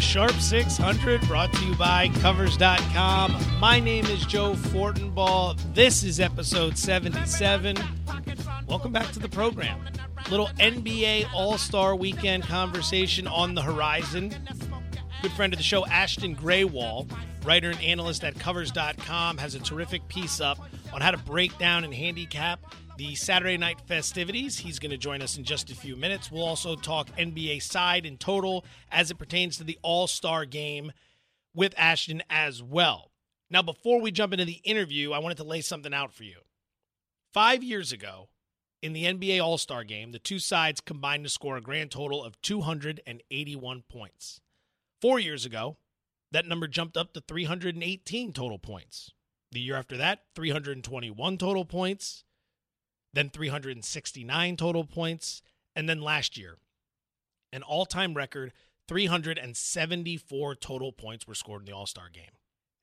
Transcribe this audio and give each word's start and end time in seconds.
Sharp 0.00 0.32
600 0.32 1.20
brought 1.22 1.52
to 1.52 1.64
you 1.64 1.74
by 1.74 2.08
Covers.com. 2.20 3.36
My 3.58 3.80
name 3.80 4.06
is 4.06 4.24
Joe 4.26 4.54
Fortenbaugh. 4.54 5.56
This 5.74 6.02
is 6.04 6.20
episode 6.20 6.78
77. 6.78 7.76
Welcome 8.66 8.92
back 8.92 9.10
to 9.12 9.18
the 9.18 9.28
program. 9.28 9.80
Little 10.30 10.48
NBA 10.58 11.32
All 11.34 11.58
Star 11.58 11.96
Weekend 11.96 12.44
conversation 12.44 13.26
on 13.26 13.54
the 13.54 13.62
horizon. 13.62 14.34
Good 15.20 15.32
friend 15.32 15.52
of 15.52 15.58
the 15.58 15.64
show, 15.64 15.84
Ashton 15.84 16.36
Grewal, 16.36 17.10
writer 17.44 17.70
and 17.70 17.80
analyst 17.80 18.22
at 18.22 18.38
Covers.com, 18.38 19.38
has 19.38 19.56
a 19.56 19.58
terrific 19.58 20.06
piece 20.06 20.40
up 20.40 20.60
on 20.92 21.00
how 21.00 21.10
to 21.10 21.18
break 21.18 21.58
down 21.58 21.82
and 21.82 21.92
handicap 21.92 22.60
the 22.98 23.16
Saturday 23.16 23.56
night 23.56 23.80
festivities. 23.80 24.58
He's 24.58 24.78
going 24.78 24.92
to 24.92 24.96
join 24.96 25.20
us 25.20 25.36
in 25.36 25.42
just 25.42 25.72
a 25.72 25.74
few 25.74 25.96
minutes. 25.96 26.30
We'll 26.30 26.44
also 26.44 26.76
talk 26.76 27.08
NBA 27.16 27.62
side 27.62 28.06
in 28.06 28.16
total 28.16 28.64
as 28.92 29.10
it 29.10 29.18
pertains 29.18 29.56
to 29.56 29.64
the 29.64 29.76
All 29.82 30.06
Star 30.06 30.44
game 30.44 30.92
with 31.52 31.74
Ashton 31.76 32.22
as 32.30 32.62
well. 32.62 33.10
Now, 33.50 33.62
before 33.62 34.00
we 34.00 34.12
jump 34.12 34.32
into 34.32 34.44
the 34.44 34.60
interview, 34.62 35.10
I 35.10 35.18
wanted 35.18 35.38
to 35.38 35.44
lay 35.44 35.62
something 35.62 35.92
out 35.92 36.12
for 36.12 36.22
you. 36.22 36.42
Five 37.34 37.64
years 37.64 37.90
ago, 37.90 38.28
in 38.82 38.92
the 38.92 39.04
NBA 39.04 39.42
All 39.42 39.58
Star 39.58 39.82
game, 39.82 40.12
the 40.12 40.20
two 40.20 40.38
sides 40.38 40.80
combined 40.80 41.24
to 41.24 41.30
score 41.30 41.56
a 41.56 41.60
grand 41.60 41.90
total 41.90 42.22
of 42.22 42.40
281 42.40 43.82
points. 43.88 44.40
Four 45.00 45.18
years 45.18 45.44
ago, 45.44 45.76
that 46.32 46.46
number 46.46 46.68
jumped 46.68 46.96
up 46.96 47.12
to 47.14 47.20
318 47.20 48.32
total 48.32 48.58
points. 48.58 49.12
The 49.52 49.60
year 49.60 49.76
after 49.76 49.96
that, 49.96 50.24
321 50.34 51.38
total 51.38 51.64
points 51.64 52.24
then 53.12 53.30
369 53.30 54.56
total 54.56 54.84
points, 54.84 55.42
and 55.74 55.88
then 55.88 56.00
last 56.00 56.36
year, 56.36 56.58
an 57.52 57.62
all 57.62 57.86
time 57.86 58.14
record 58.14 58.52
374 58.88 60.54
total 60.54 60.92
points 60.92 61.26
were 61.26 61.34
scored 61.34 61.62
in 61.62 61.66
the 61.66 61.72
All 61.72 61.86
Star 61.86 62.08
game. 62.12 62.30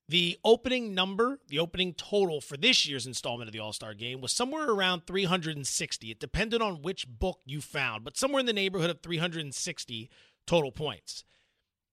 The 0.07 0.37
opening 0.43 0.93
number, 0.93 1.39
the 1.47 1.59
opening 1.59 1.93
total 1.93 2.39
for 2.39 2.57
this 2.57 2.87
year's 2.87 3.07
installment 3.07 3.47
of 3.47 3.53
the 3.53 3.59
All 3.59 3.73
Star 3.73 3.93
game 3.93 4.21
was 4.21 4.31
somewhere 4.31 4.69
around 4.69 5.07
360. 5.07 6.11
It 6.11 6.19
depended 6.19 6.61
on 6.61 6.81
which 6.81 7.07
book 7.07 7.39
you 7.45 7.61
found, 7.61 8.03
but 8.03 8.17
somewhere 8.17 8.39
in 8.39 8.45
the 8.45 8.53
neighborhood 8.53 8.89
of 8.89 9.01
360 9.01 10.09
total 10.45 10.71
points. 10.71 11.23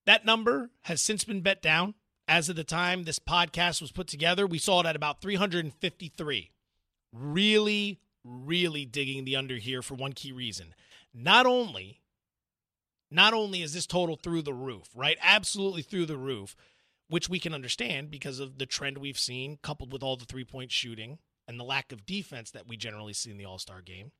That 0.06 0.24
number 0.24 0.70
has 0.82 1.00
since 1.00 1.24
been 1.24 1.40
bet 1.40 1.62
down. 1.62 1.94
As 2.28 2.48
of 2.48 2.56
the 2.56 2.64
time 2.64 3.04
this 3.04 3.18
podcast 3.18 3.80
was 3.80 3.92
put 3.92 4.06
together, 4.06 4.46
we 4.46 4.58
saw 4.58 4.80
it 4.80 4.86
at 4.86 4.96
about 4.96 5.20
353. 5.20 6.50
Really, 7.12 8.00
really 8.24 8.84
digging 8.86 9.24
the 9.24 9.36
under 9.36 9.56
here 9.56 9.82
for 9.82 9.94
one 9.94 10.12
key 10.12 10.32
reason. 10.32 10.74
Not 11.12 11.46
only 11.46 12.00
not 13.12 13.34
only 13.34 13.62
is 13.62 13.74
this 13.74 13.86
total 13.86 14.16
through 14.16 14.42
the 14.42 14.54
roof, 14.54 14.88
right? 14.94 15.18
Absolutely 15.20 15.82
through 15.82 16.06
the 16.06 16.16
roof, 16.16 16.56
which 17.08 17.28
we 17.28 17.38
can 17.38 17.52
understand 17.52 18.10
because 18.10 18.40
of 18.40 18.58
the 18.58 18.66
trend 18.66 18.98
we've 18.98 19.18
seen 19.18 19.58
coupled 19.62 19.92
with 19.92 20.02
all 20.02 20.16
the 20.16 20.24
three-point 20.24 20.72
shooting 20.72 21.18
and 21.46 21.60
the 21.60 21.64
lack 21.64 21.92
of 21.92 22.06
defense 22.06 22.50
that 22.50 22.66
we 22.66 22.76
generally 22.76 23.12
see 23.12 23.30
in 23.30 23.36
the 23.36 23.44
All-Star 23.44 23.82
game. 23.82 24.12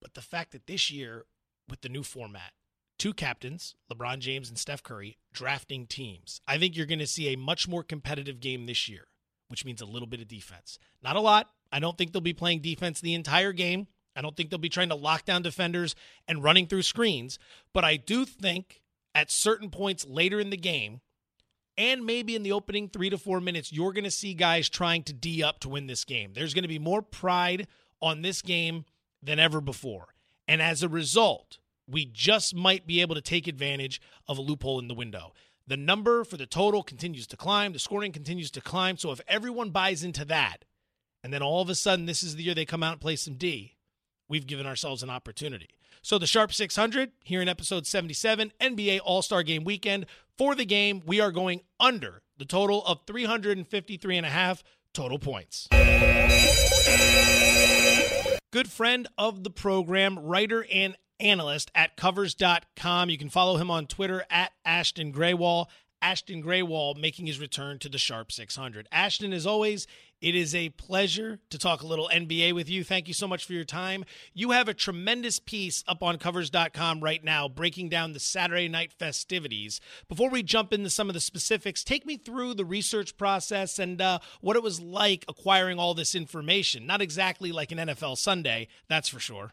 But 0.00 0.14
the 0.14 0.20
fact 0.20 0.52
that 0.52 0.66
this 0.66 0.90
year 0.90 1.24
with 1.68 1.80
the 1.80 1.88
new 1.88 2.02
format, 2.02 2.52
two 3.00 3.14
captains, 3.14 3.74
LeBron 3.90 4.18
James 4.18 4.50
and 4.50 4.58
Steph 4.58 4.82
Curry, 4.82 5.16
drafting 5.32 5.86
teams. 5.86 6.40
I 6.46 6.58
think 6.58 6.76
you're 6.76 6.86
going 6.86 6.98
to 6.98 7.06
see 7.06 7.32
a 7.32 7.38
much 7.38 7.66
more 7.66 7.82
competitive 7.82 8.40
game 8.40 8.66
this 8.66 8.88
year, 8.88 9.06
which 9.48 9.64
means 9.64 9.80
a 9.80 9.86
little 9.86 10.06
bit 10.06 10.20
of 10.20 10.28
defense. 10.28 10.78
Not 11.02 11.16
a 11.16 11.20
lot, 11.20 11.48
I 11.72 11.80
don't 11.80 11.96
think 11.96 12.12
they'll 12.12 12.20
be 12.20 12.34
playing 12.34 12.60
defense 12.60 13.00
the 13.00 13.14
entire 13.14 13.52
game. 13.52 13.86
I 14.14 14.20
don't 14.20 14.36
think 14.36 14.50
they'll 14.50 14.58
be 14.58 14.68
trying 14.68 14.90
to 14.90 14.96
lock 14.96 15.24
down 15.24 15.42
defenders 15.42 15.94
and 16.28 16.44
running 16.44 16.66
through 16.66 16.82
screens. 16.82 17.38
But 17.72 17.84
I 17.84 17.96
do 17.96 18.24
think 18.24 18.82
at 19.14 19.30
certain 19.30 19.70
points 19.70 20.06
later 20.06 20.38
in 20.38 20.50
the 20.50 20.56
game, 20.56 21.00
and 21.78 22.04
maybe 22.04 22.36
in 22.36 22.42
the 22.42 22.52
opening 22.52 22.88
three 22.88 23.08
to 23.08 23.16
four 23.16 23.40
minutes, 23.40 23.72
you're 23.72 23.92
going 23.92 24.04
to 24.04 24.10
see 24.10 24.34
guys 24.34 24.68
trying 24.68 25.04
to 25.04 25.14
D 25.14 25.42
up 25.42 25.60
to 25.60 25.70
win 25.70 25.86
this 25.86 26.04
game. 26.04 26.32
There's 26.34 26.52
going 26.52 26.64
to 26.64 26.68
be 26.68 26.78
more 26.78 27.00
pride 27.00 27.66
on 28.02 28.20
this 28.20 28.42
game 28.42 28.84
than 29.22 29.38
ever 29.38 29.62
before. 29.62 30.08
And 30.46 30.60
as 30.60 30.82
a 30.82 30.88
result, 30.88 31.59
we 31.90 32.04
just 32.04 32.54
might 32.54 32.86
be 32.86 33.00
able 33.00 33.14
to 33.14 33.20
take 33.20 33.46
advantage 33.46 34.00
of 34.28 34.38
a 34.38 34.42
loophole 34.42 34.78
in 34.78 34.88
the 34.88 34.94
window. 34.94 35.32
The 35.66 35.76
number 35.76 36.24
for 36.24 36.36
the 36.36 36.46
total 36.46 36.82
continues 36.82 37.26
to 37.28 37.36
climb, 37.36 37.72
the 37.72 37.78
scoring 37.78 38.12
continues 38.12 38.50
to 38.52 38.60
climb. 38.60 38.96
So 38.96 39.12
if 39.12 39.20
everyone 39.28 39.70
buys 39.70 40.02
into 40.02 40.24
that, 40.26 40.64
and 41.22 41.32
then 41.32 41.42
all 41.42 41.62
of 41.62 41.68
a 41.68 41.74
sudden 41.74 42.06
this 42.06 42.22
is 42.22 42.36
the 42.36 42.42
year 42.42 42.54
they 42.54 42.64
come 42.64 42.82
out 42.82 42.92
and 42.92 43.00
play 43.00 43.16
some 43.16 43.34
D, 43.34 43.76
we've 44.28 44.46
given 44.46 44.66
ourselves 44.66 45.02
an 45.02 45.10
opportunity. 45.10 45.68
So 46.02 46.18
the 46.18 46.26
Sharp 46.26 46.52
600 46.52 47.12
here 47.24 47.42
in 47.42 47.48
episode 47.48 47.86
77, 47.86 48.52
NBA 48.60 49.00
All 49.04 49.22
Star 49.22 49.42
Game 49.42 49.64
weekend. 49.64 50.06
For 50.38 50.54
the 50.54 50.64
game, 50.64 51.02
we 51.04 51.20
are 51.20 51.30
going 51.30 51.60
under 51.78 52.22
the 52.38 52.46
total 52.46 52.82
of 52.86 53.00
353 53.06 54.16
and 54.16 54.26
a 54.26 54.30
half 54.30 54.64
total 54.94 55.18
points. 55.18 55.68
Good 58.50 58.70
friend 58.70 59.06
of 59.18 59.44
the 59.44 59.50
program, 59.50 60.18
writer 60.18 60.66
and 60.72 60.96
analyst 61.20 61.70
at 61.74 61.96
covers.com. 61.96 63.10
You 63.10 63.18
can 63.18 63.30
follow 63.30 63.56
him 63.56 63.70
on 63.70 63.86
Twitter 63.86 64.24
at 64.30 64.52
Ashton 64.64 65.12
Grewal. 65.12 65.66
Ashton 66.02 66.42
Grewal 66.42 66.96
making 66.96 67.26
his 67.26 67.38
return 67.38 67.78
to 67.80 67.88
the 67.88 67.98
Sharp 67.98 68.32
600. 68.32 68.88
Ashton, 68.90 69.32
as 69.34 69.46
always, 69.46 69.86
it 70.20 70.34
is 70.34 70.54
a 70.54 70.70
pleasure 70.70 71.40
to 71.50 71.58
talk 71.58 71.82
a 71.82 71.86
little 71.86 72.10
NBA 72.12 72.54
with 72.54 72.70
you. 72.70 72.84
Thank 72.84 73.06
you 73.08 73.14
so 73.14 73.26
much 73.26 73.44
for 73.44 73.52
your 73.52 73.64
time. 73.64 74.04
You 74.32 74.52
have 74.52 74.68
a 74.68 74.74
tremendous 74.74 75.38
piece 75.38 75.84
up 75.86 76.02
on 76.02 76.18
covers.com 76.18 77.00
right 77.00 77.22
now 77.22 77.48
breaking 77.48 77.90
down 77.90 78.12
the 78.12 78.20
Saturday 78.20 78.68
night 78.68 78.92
festivities. 78.92 79.80
Before 80.08 80.30
we 80.30 80.42
jump 80.42 80.72
into 80.72 80.90
some 80.90 81.08
of 81.08 81.14
the 81.14 81.20
specifics, 81.20 81.84
take 81.84 82.06
me 82.06 82.16
through 82.16 82.54
the 82.54 82.64
research 82.64 83.16
process 83.16 83.78
and 83.78 84.00
uh, 84.00 84.20
what 84.40 84.56
it 84.56 84.62
was 84.62 84.80
like 84.80 85.24
acquiring 85.28 85.78
all 85.78 85.92
this 85.94 86.14
information. 86.14 86.86
Not 86.86 87.02
exactly 87.02 87.52
like 87.52 87.72
an 87.72 87.78
NFL 87.78 88.16
Sunday, 88.16 88.68
that's 88.88 89.08
for 89.08 89.20
sure. 89.20 89.52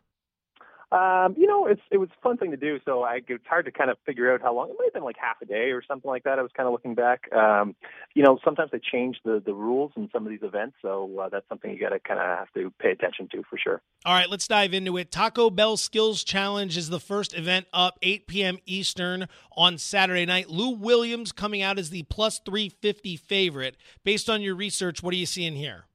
Um, 0.90 1.36
you 1.38 1.48
know, 1.48 1.68
it's 1.68 1.82
it 1.92 1.98
was 1.98 2.08
a 2.18 2.22
fun 2.22 2.38
thing 2.38 2.52
to 2.52 2.58
do. 2.58 2.80
So 2.86 3.04
I 3.04 3.20
it's 3.28 3.46
hard 3.46 3.66
to 3.66 3.72
kind 3.72 3.90
of 3.90 3.98
figure 4.06 4.34
out 4.34 4.42
how 4.42 4.56
long. 4.56 4.70
It 4.70 4.76
might 4.80 4.86
have 4.86 4.94
been 4.94 5.04
like 5.04 5.18
half 5.20 5.42
a 5.42 5.46
day 5.46 5.72
or 5.72 5.84
something 5.86 6.10
like 6.10 6.24
that. 6.24 6.40
I 6.40 6.42
was 6.42 6.52
kind 6.56 6.66
of 6.66 6.72
looking 6.72 6.96
back. 6.96 7.30
Um, 7.34 7.76
you 8.14 8.24
know, 8.24 8.40
sometimes 8.44 8.72
they 8.72 8.80
change 8.80 9.18
the 9.26 9.44
the 9.46 9.54
rules 9.54 9.92
in 9.98 10.10
some 10.14 10.26
of 10.26 10.30
these 10.30 10.44
events, 10.44 10.78
so 10.82 11.12
uh, 11.20 11.28
that's 11.30 11.48
something 11.50 11.72
you 11.72 11.80
got 11.80 11.90
to 11.90 12.00
kind 12.00 12.22
of 12.22 12.26
have 12.26 12.54
to 12.54 12.72
pay 12.80 12.92
attention 12.92 13.28
to 13.34 13.44
for 13.50 13.58
sure. 13.58 13.82
All 14.06 14.14
right, 14.14 14.30
let's 14.30 14.48
dive 14.48 14.74
into 14.74 14.96
it. 14.96 15.12
Taco 15.12 15.50
Bell 15.50 15.76
Skills 15.76 16.24
Challenge 16.24 16.78
is 16.78 16.88
the 16.88 17.02
first 17.02 17.38
event 17.38 17.68
up, 17.74 18.00
8 18.02 18.28
p.m. 18.28 18.58
Eastern 18.66 19.28
on 19.58 19.78
Saturday 19.78 20.26
night. 20.26 20.50
Lou 20.50 20.70
Williams 20.70 21.34
coming 21.34 21.62
out 21.62 21.78
as 21.78 21.90
the 21.90 22.04
plus 22.04 22.40
350 22.46 23.18
favorite. 23.18 23.76
Based 24.06 24.30
on 24.30 24.42
your 24.42 24.56
research, 24.56 25.04
what 25.04 25.14
are 25.14 25.18
you 25.18 25.26
seeing 25.26 25.56
here? 25.56 25.87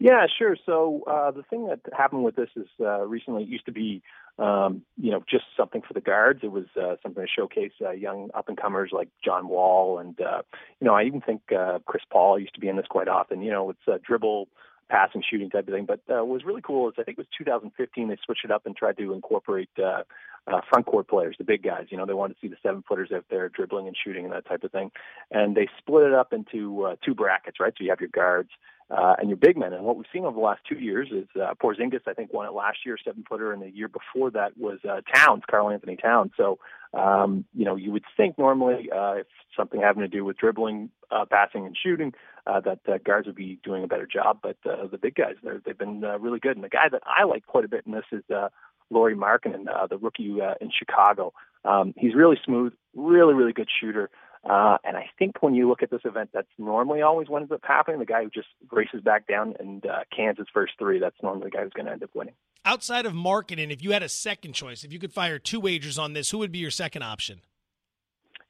Yeah, 0.00 0.26
sure. 0.38 0.56
So 0.66 1.02
uh, 1.06 1.30
the 1.30 1.44
thing 1.44 1.68
that 1.68 1.80
happened 1.96 2.24
with 2.24 2.36
this 2.36 2.50
is 2.56 2.66
uh, 2.80 3.02
recently 3.06 3.44
it 3.44 3.48
used 3.48 3.66
to 3.66 3.72
be, 3.72 4.02
um, 4.38 4.82
you 5.00 5.12
know, 5.12 5.22
just 5.30 5.44
something 5.56 5.82
for 5.86 5.94
the 5.94 6.00
guards. 6.00 6.40
It 6.42 6.50
was 6.50 6.64
uh, 6.76 6.96
something 7.02 7.24
to 7.24 7.28
showcase 7.28 7.72
uh, 7.80 7.92
young 7.92 8.30
up 8.34 8.48
and 8.48 8.56
comers 8.56 8.90
like 8.92 9.08
John 9.24 9.48
Wall, 9.48 9.98
and 9.98 10.20
uh, 10.20 10.42
you 10.80 10.86
know, 10.86 10.94
I 10.94 11.04
even 11.04 11.20
think 11.20 11.42
uh, 11.56 11.78
Chris 11.86 12.02
Paul 12.10 12.38
used 12.40 12.54
to 12.54 12.60
be 12.60 12.68
in 12.68 12.76
this 12.76 12.86
quite 12.88 13.08
often. 13.08 13.40
You 13.40 13.52
know, 13.52 13.70
it's 13.70 13.86
a 13.86 14.00
dribble, 14.04 14.48
passing, 14.88 15.22
shooting 15.28 15.48
type 15.48 15.68
of 15.68 15.74
thing. 15.74 15.86
But 15.86 16.00
uh, 16.10 16.24
what 16.24 16.34
was 16.34 16.44
really 16.44 16.62
cool 16.62 16.88
is 16.88 16.94
I 16.98 17.04
think 17.04 17.18
it 17.18 17.22
was 17.22 17.28
2015 17.38 18.08
they 18.08 18.16
switched 18.24 18.44
it 18.44 18.50
up 18.50 18.66
and 18.66 18.76
tried 18.76 18.98
to 18.98 19.12
incorporate. 19.12 19.70
Uh, 19.82 20.02
uh, 20.46 20.60
front 20.68 20.84
court 20.84 21.08
players, 21.08 21.36
the 21.38 21.44
big 21.44 21.62
guys. 21.62 21.86
You 21.88 21.96
know, 21.96 22.04
they 22.04 22.12
wanted 22.12 22.34
to 22.34 22.40
see 22.42 22.48
the 22.48 22.56
seven 22.62 22.84
footers 22.86 23.10
out 23.14 23.24
there 23.30 23.48
dribbling 23.48 23.86
and 23.86 23.96
shooting 23.96 24.24
and 24.24 24.34
that 24.34 24.46
type 24.46 24.62
of 24.62 24.72
thing. 24.72 24.90
And 25.30 25.56
they 25.56 25.68
split 25.78 26.04
it 26.08 26.12
up 26.12 26.34
into 26.34 26.82
uh, 26.84 26.96
two 27.02 27.14
brackets, 27.14 27.58
right? 27.60 27.72
So 27.78 27.82
you 27.82 27.88
have 27.88 28.00
your 28.00 28.10
guards 28.10 28.50
uh, 28.90 29.14
and 29.18 29.28
your 29.28 29.36
big 29.36 29.56
men. 29.56 29.72
And 29.72 29.84
what 29.84 29.96
we've 29.96 30.06
seen 30.12 30.24
over 30.24 30.34
the 30.34 30.44
last 30.44 30.62
two 30.68 30.76
years 30.76 31.08
is 31.10 31.26
uh, 31.40 31.54
Porzingis, 31.62 32.06
I 32.06 32.12
think, 32.12 32.32
won 32.32 32.46
it 32.46 32.52
last 32.52 32.78
year, 32.84 32.96
seven 33.02 33.24
footer, 33.28 33.52
and 33.52 33.62
the 33.62 33.70
year 33.70 33.88
before 33.88 34.30
that 34.32 34.56
was 34.58 34.78
uh, 34.88 35.00
Towns, 35.14 35.42
Karl-Anthony 35.50 35.96
Towns. 35.96 36.32
So, 36.36 36.58
um, 36.92 37.44
you 37.54 37.64
know, 37.64 37.76
you 37.76 37.92
would 37.92 38.04
think 38.16 38.38
normally 38.38 38.90
uh, 38.94 39.14
if 39.14 39.26
something 39.56 39.80
having 39.80 40.02
to 40.02 40.08
do 40.08 40.24
with 40.24 40.36
dribbling, 40.36 40.90
uh, 41.10 41.24
passing, 41.30 41.66
and 41.66 41.76
shooting, 41.76 42.12
uh, 42.46 42.60
that 42.60 42.80
uh, 42.86 42.98
guards 43.04 43.26
would 43.26 43.36
be 43.36 43.58
doing 43.64 43.84
a 43.84 43.88
better 43.88 44.06
job. 44.06 44.38
But 44.42 44.56
uh, 44.64 44.86
the 44.86 44.98
big 44.98 45.14
guys, 45.14 45.34
they've 45.64 45.78
been 45.78 46.04
uh, 46.04 46.18
really 46.18 46.38
good. 46.38 46.56
And 46.56 46.64
the 46.64 46.68
guy 46.68 46.88
that 46.90 47.02
I 47.06 47.24
like 47.24 47.46
quite 47.46 47.64
a 47.64 47.68
bit 47.68 47.84
in 47.86 47.92
this 47.92 48.04
is 48.12 48.22
uh, 48.30 48.48
Lauri 48.90 49.16
Markkanen, 49.16 49.66
uh, 49.74 49.86
the 49.86 49.98
rookie 49.98 50.40
uh, 50.40 50.54
in 50.60 50.70
Chicago. 50.70 51.32
Um, 51.64 51.94
he's 51.96 52.14
really 52.14 52.38
smooth, 52.44 52.74
really, 52.94 53.32
really 53.32 53.54
good 53.54 53.68
shooter. 53.80 54.10
Uh, 54.44 54.76
and 54.84 54.96
I 54.96 55.06
think 55.18 55.42
when 55.42 55.54
you 55.54 55.68
look 55.68 55.82
at 55.82 55.90
this 55.90 56.02
event, 56.04 56.30
that's 56.34 56.48
normally 56.58 57.00
always 57.00 57.28
what 57.28 57.42
ends 57.42 57.52
up 57.52 57.60
happening. 57.62 57.98
The 57.98 58.06
guy 58.06 58.24
who 58.24 58.30
just 58.30 58.48
races 58.70 59.00
back 59.00 59.26
down 59.26 59.54
and 59.58 59.84
uh, 59.86 60.00
cans 60.14 60.38
his 60.38 60.48
first 60.52 60.74
three, 60.78 60.98
that's 60.98 61.16
normally 61.22 61.46
the 61.46 61.50
guy 61.50 61.62
who's 61.62 61.72
going 61.72 61.86
to 61.86 61.92
end 61.92 62.02
up 62.02 62.10
winning. 62.14 62.34
Outside 62.64 63.06
of 63.06 63.14
Markkanen, 63.14 63.72
if 63.72 63.82
you 63.82 63.92
had 63.92 64.02
a 64.02 64.08
second 64.08 64.52
choice, 64.52 64.84
if 64.84 64.92
you 64.92 64.98
could 64.98 65.12
fire 65.12 65.38
two 65.38 65.60
wagers 65.60 65.98
on 65.98 66.12
this, 66.12 66.30
who 66.30 66.38
would 66.38 66.52
be 66.52 66.58
your 66.58 66.70
second 66.70 67.02
option? 67.02 67.40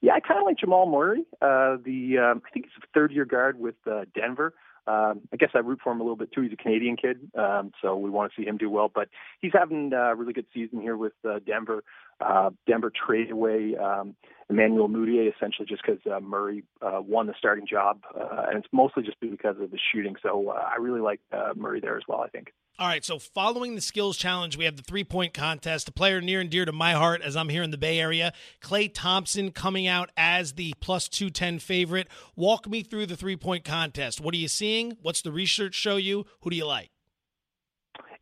Yeah, 0.00 0.14
I 0.14 0.20
kind 0.20 0.38
of 0.38 0.44
like 0.44 0.58
Jamal 0.58 0.86
Murray. 0.86 1.24
Uh, 1.40 1.78
the 1.82 2.18
um, 2.18 2.42
I 2.44 2.50
think 2.50 2.66
he's 2.66 2.82
a 2.82 2.86
third 2.92 3.10
year 3.10 3.24
guard 3.24 3.58
with 3.58 3.76
uh, 3.90 4.04
Denver. 4.14 4.52
Um, 4.86 5.22
I 5.32 5.36
guess 5.38 5.50
I 5.54 5.58
root 5.58 5.80
for 5.82 5.92
him 5.92 6.00
a 6.00 6.04
little 6.04 6.16
bit 6.16 6.32
too. 6.32 6.42
He's 6.42 6.52
a 6.52 6.56
Canadian 6.56 6.96
kid, 6.96 7.30
um, 7.38 7.72
so 7.80 7.96
we 7.96 8.10
want 8.10 8.32
to 8.32 8.40
see 8.40 8.46
him 8.46 8.56
do 8.58 8.68
well. 8.68 8.90
But 8.94 9.08
he's 9.40 9.52
having 9.52 9.92
a 9.92 10.14
really 10.14 10.32
good 10.32 10.46
season 10.52 10.80
here 10.80 10.96
with 10.96 11.14
uh, 11.28 11.38
Denver. 11.46 11.82
Uh, 12.20 12.50
Denver 12.66 12.92
traded 12.94 13.32
away 13.32 13.76
um, 13.76 14.14
Emmanuel 14.50 14.88
Mudiay 14.88 15.34
essentially 15.34 15.66
just 15.66 15.82
because 15.84 16.00
uh, 16.06 16.20
Murray 16.20 16.64
uh, 16.82 17.00
won 17.00 17.26
the 17.26 17.34
starting 17.38 17.66
job, 17.66 18.00
uh, 18.14 18.46
and 18.48 18.58
it's 18.58 18.68
mostly 18.72 19.02
just 19.02 19.18
because 19.20 19.56
of 19.60 19.70
the 19.70 19.78
shooting. 19.92 20.16
So 20.22 20.50
uh, 20.50 20.68
I 20.70 20.80
really 20.80 21.00
like 21.00 21.20
uh, 21.32 21.52
Murray 21.56 21.80
there 21.80 21.96
as 21.96 22.04
well. 22.06 22.20
I 22.20 22.28
think. 22.28 22.52
All 22.76 22.88
right, 22.88 23.04
so 23.04 23.20
following 23.20 23.76
the 23.76 23.80
skills 23.80 24.16
challenge, 24.16 24.56
we 24.56 24.64
have 24.64 24.76
the 24.76 24.82
three 24.82 25.04
point 25.04 25.32
contest. 25.32 25.88
A 25.88 25.92
player 25.92 26.20
near 26.20 26.40
and 26.40 26.50
dear 26.50 26.64
to 26.64 26.72
my 26.72 26.92
heart 26.94 27.22
as 27.22 27.36
I'm 27.36 27.48
here 27.48 27.62
in 27.62 27.70
the 27.70 27.78
Bay 27.78 28.00
Area, 28.00 28.32
Klay 28.60 28.90
Thompson 28.92 29.52
coming 29.52 29.86
out 29.86 30.10
as 30.16 30.54
the 30.54 30.74
plus 30.80 31.06
210 31.06 31.60
favorite. 31.60 32.08
Walk 32.34 32.68
me 32.68 32.82
through 32.82 33.06
the 33.06 33.16
three 33.16 33.36
point 33.36 33.64
contest. 33.64 34.20
What 34.20 34.34
are 34.34 34.38
you 34.38 34.48
seeing? 34.48 34.96
What's 35.02 35.22
the 35.22 35.30
research 35.30 35.76
show 35.76 35.94
you? 35.94 36.26
Who 36.40 36.50
do 36.50 36.56
you 36.56 36.66
like? 36.66 36.90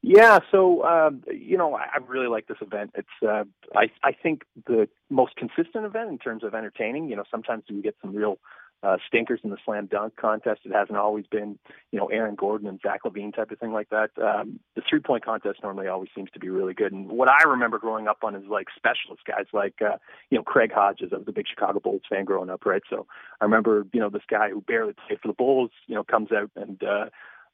Yeah, 0.03 0.41
so 0.51 0.83
uh, 0.83 1.13
you 1.33 1.57
know, 1.57 1.75
I, 1.75 1.87
really 2.07 2.27
like 2.27 2.47
this 2.47 2.59
event. 2.61 2.91
It's 2.95 3.09
uh, 3.27 3.45
I 3.75 3.87
I 4.03 4.13
think 4.13 4.43
the 4.67 4.87
most 5.09 5.35
consistent 5.37 5.87
event 5.87 6.11
in 6.11 6.19
terms 6.19 6.45
of 6.45 6.55
entertaining. 6.55 7.09
You 7.09 7.17
know, 7.17 7.25
sometimes 7.31 7.65
we 7.71 7.81
get 7.81 7.97
some 8.03 8.15
real 8.15 8.39
uh, 8.83 8.97
stinkers 9.07 9.41
in 9.45 9.51
the 9.51 9.57
slam 9.65 9.87
dunk 9.87 10.17
contest. 10.17 10.63
It 10.65 10.73
hasn't 10.73 10.99
always 10.99 11.27
been, 11.27 11.59
you 11.91 11.99
know, 11.99 12.07
Aaron 12.07 12.35
Gordon 12.35 12.69
and 12.69 12.81
Zach 12.83 13.01
LaVine 13.05 13.35
type 13.35 13.51
of 13.51 13.59
thing 13.59 13.73
like 13.73 13.91
that. 13.91 14.11
Um, 14.21 14.59
the 14.75 14.83
three 14.89 15.01
point 15.01 15.25
contest 15.25 15.61
normally 15.63 15.87
always 15.89 16.11
seems 16.15 16.31
to 16.33 16.41
be 16.41 16.49
really 16.49 16.75
good. 16.75 16.93
And 16.93 17.09
what 17.09 17.29
I 17.29 17.49
remember 17.49 17.79
growing 17.79 18.09
up 18.09 18.19
on 18.23 18.35
is 18.35 18.45
like 18.49 18.67
specialist 18.75 19.25
guys 19.27 19.47
like, 19.53 19.81
uh, 19.81 19.99
you 20.31 20.39
know, 20.39 20.45
Craig 20.45 20.73
Hodges. 20.75 21.11
I 21.13 21.19
was 21.19 21.29
a 21.29 21.33
big 21.33 21.47
Chicago 21.49 21.81
Bulls 21.81 22.03
fan 22.09 22.25
growing 22.25 22.51
up, 22.51 22.67
right? 22.67 22.83
So 22.91 23.07
I 23.41 23.45
remember, 23.45 23.87
you 23.93 24.01
know, 24.01 24.11
this 24.11 24.23
guy 24.29 24.51
who 24.51 24.61
barely 24.61 24.95
played 25.07 25.21
for 25.21 25.29
the 25.29 25.35
Bulls, 25.35 25.71
you 25.87 25.95
know, 25.95 26.05
comes 26.05 26.33
out 26.33 26.51
and, 26.57 26.83
uh, 26.83 27.07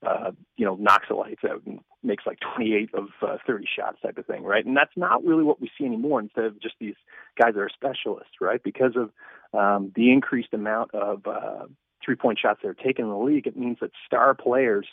uh, 0.07 0.31
you 0.57 0.65
know, 0.65 0.77
knocks 0.77 1.07
the 1.09 1.15
lights 1.15 1.43
out 1.49 1.63
and 1.67 1.81
makes 2.03 2.25
like 2.27 2.39
28 2.57 2.91
of 2.95 3.09
uh, 3.23 3.37
30 3.47 3.67
shots 3.77 3.99
type 4.01 4.17
of 4.17 4.27
thing, 4.27 4.45
right? 4.45 4.65
And 4.65 4.77
that's 4.77 4.97
not 4.97 5.25
really 5.25 5.43
what 5.43 5.61
we 5.61 5.71
see 5.77 5.85
anymore. 5.85 6.21
Instead 6.21 6.45
of 6.45 6.61
just 6.61 6.77
these 6.81 6.95
guys 7.41 7.55
that 7.55 7.61
are 7.61 7.71
specialists, 7.73 8.35
right? 8.41 8.63
Because 8.63 8.93
of 8.97 9.11
um, 9.59 9.93
the 9.97 10.13
increased 10.13 10.55
amount 10.55 10.95
of 10.95 11.27
uh, 11.27 11.65
three-point 12.05 12.39
shots 12.41 12.61
that 12.63 12.69
are 12.69 12.75
taken 12.75 13.07
in 13.07 13.11
the 13.11 13.19
league, 13.19 13.47
it 13.47 13.57
means 13.57 13.79
that 13.81 13.91
star 14.07 14.35
players 14.35 14.87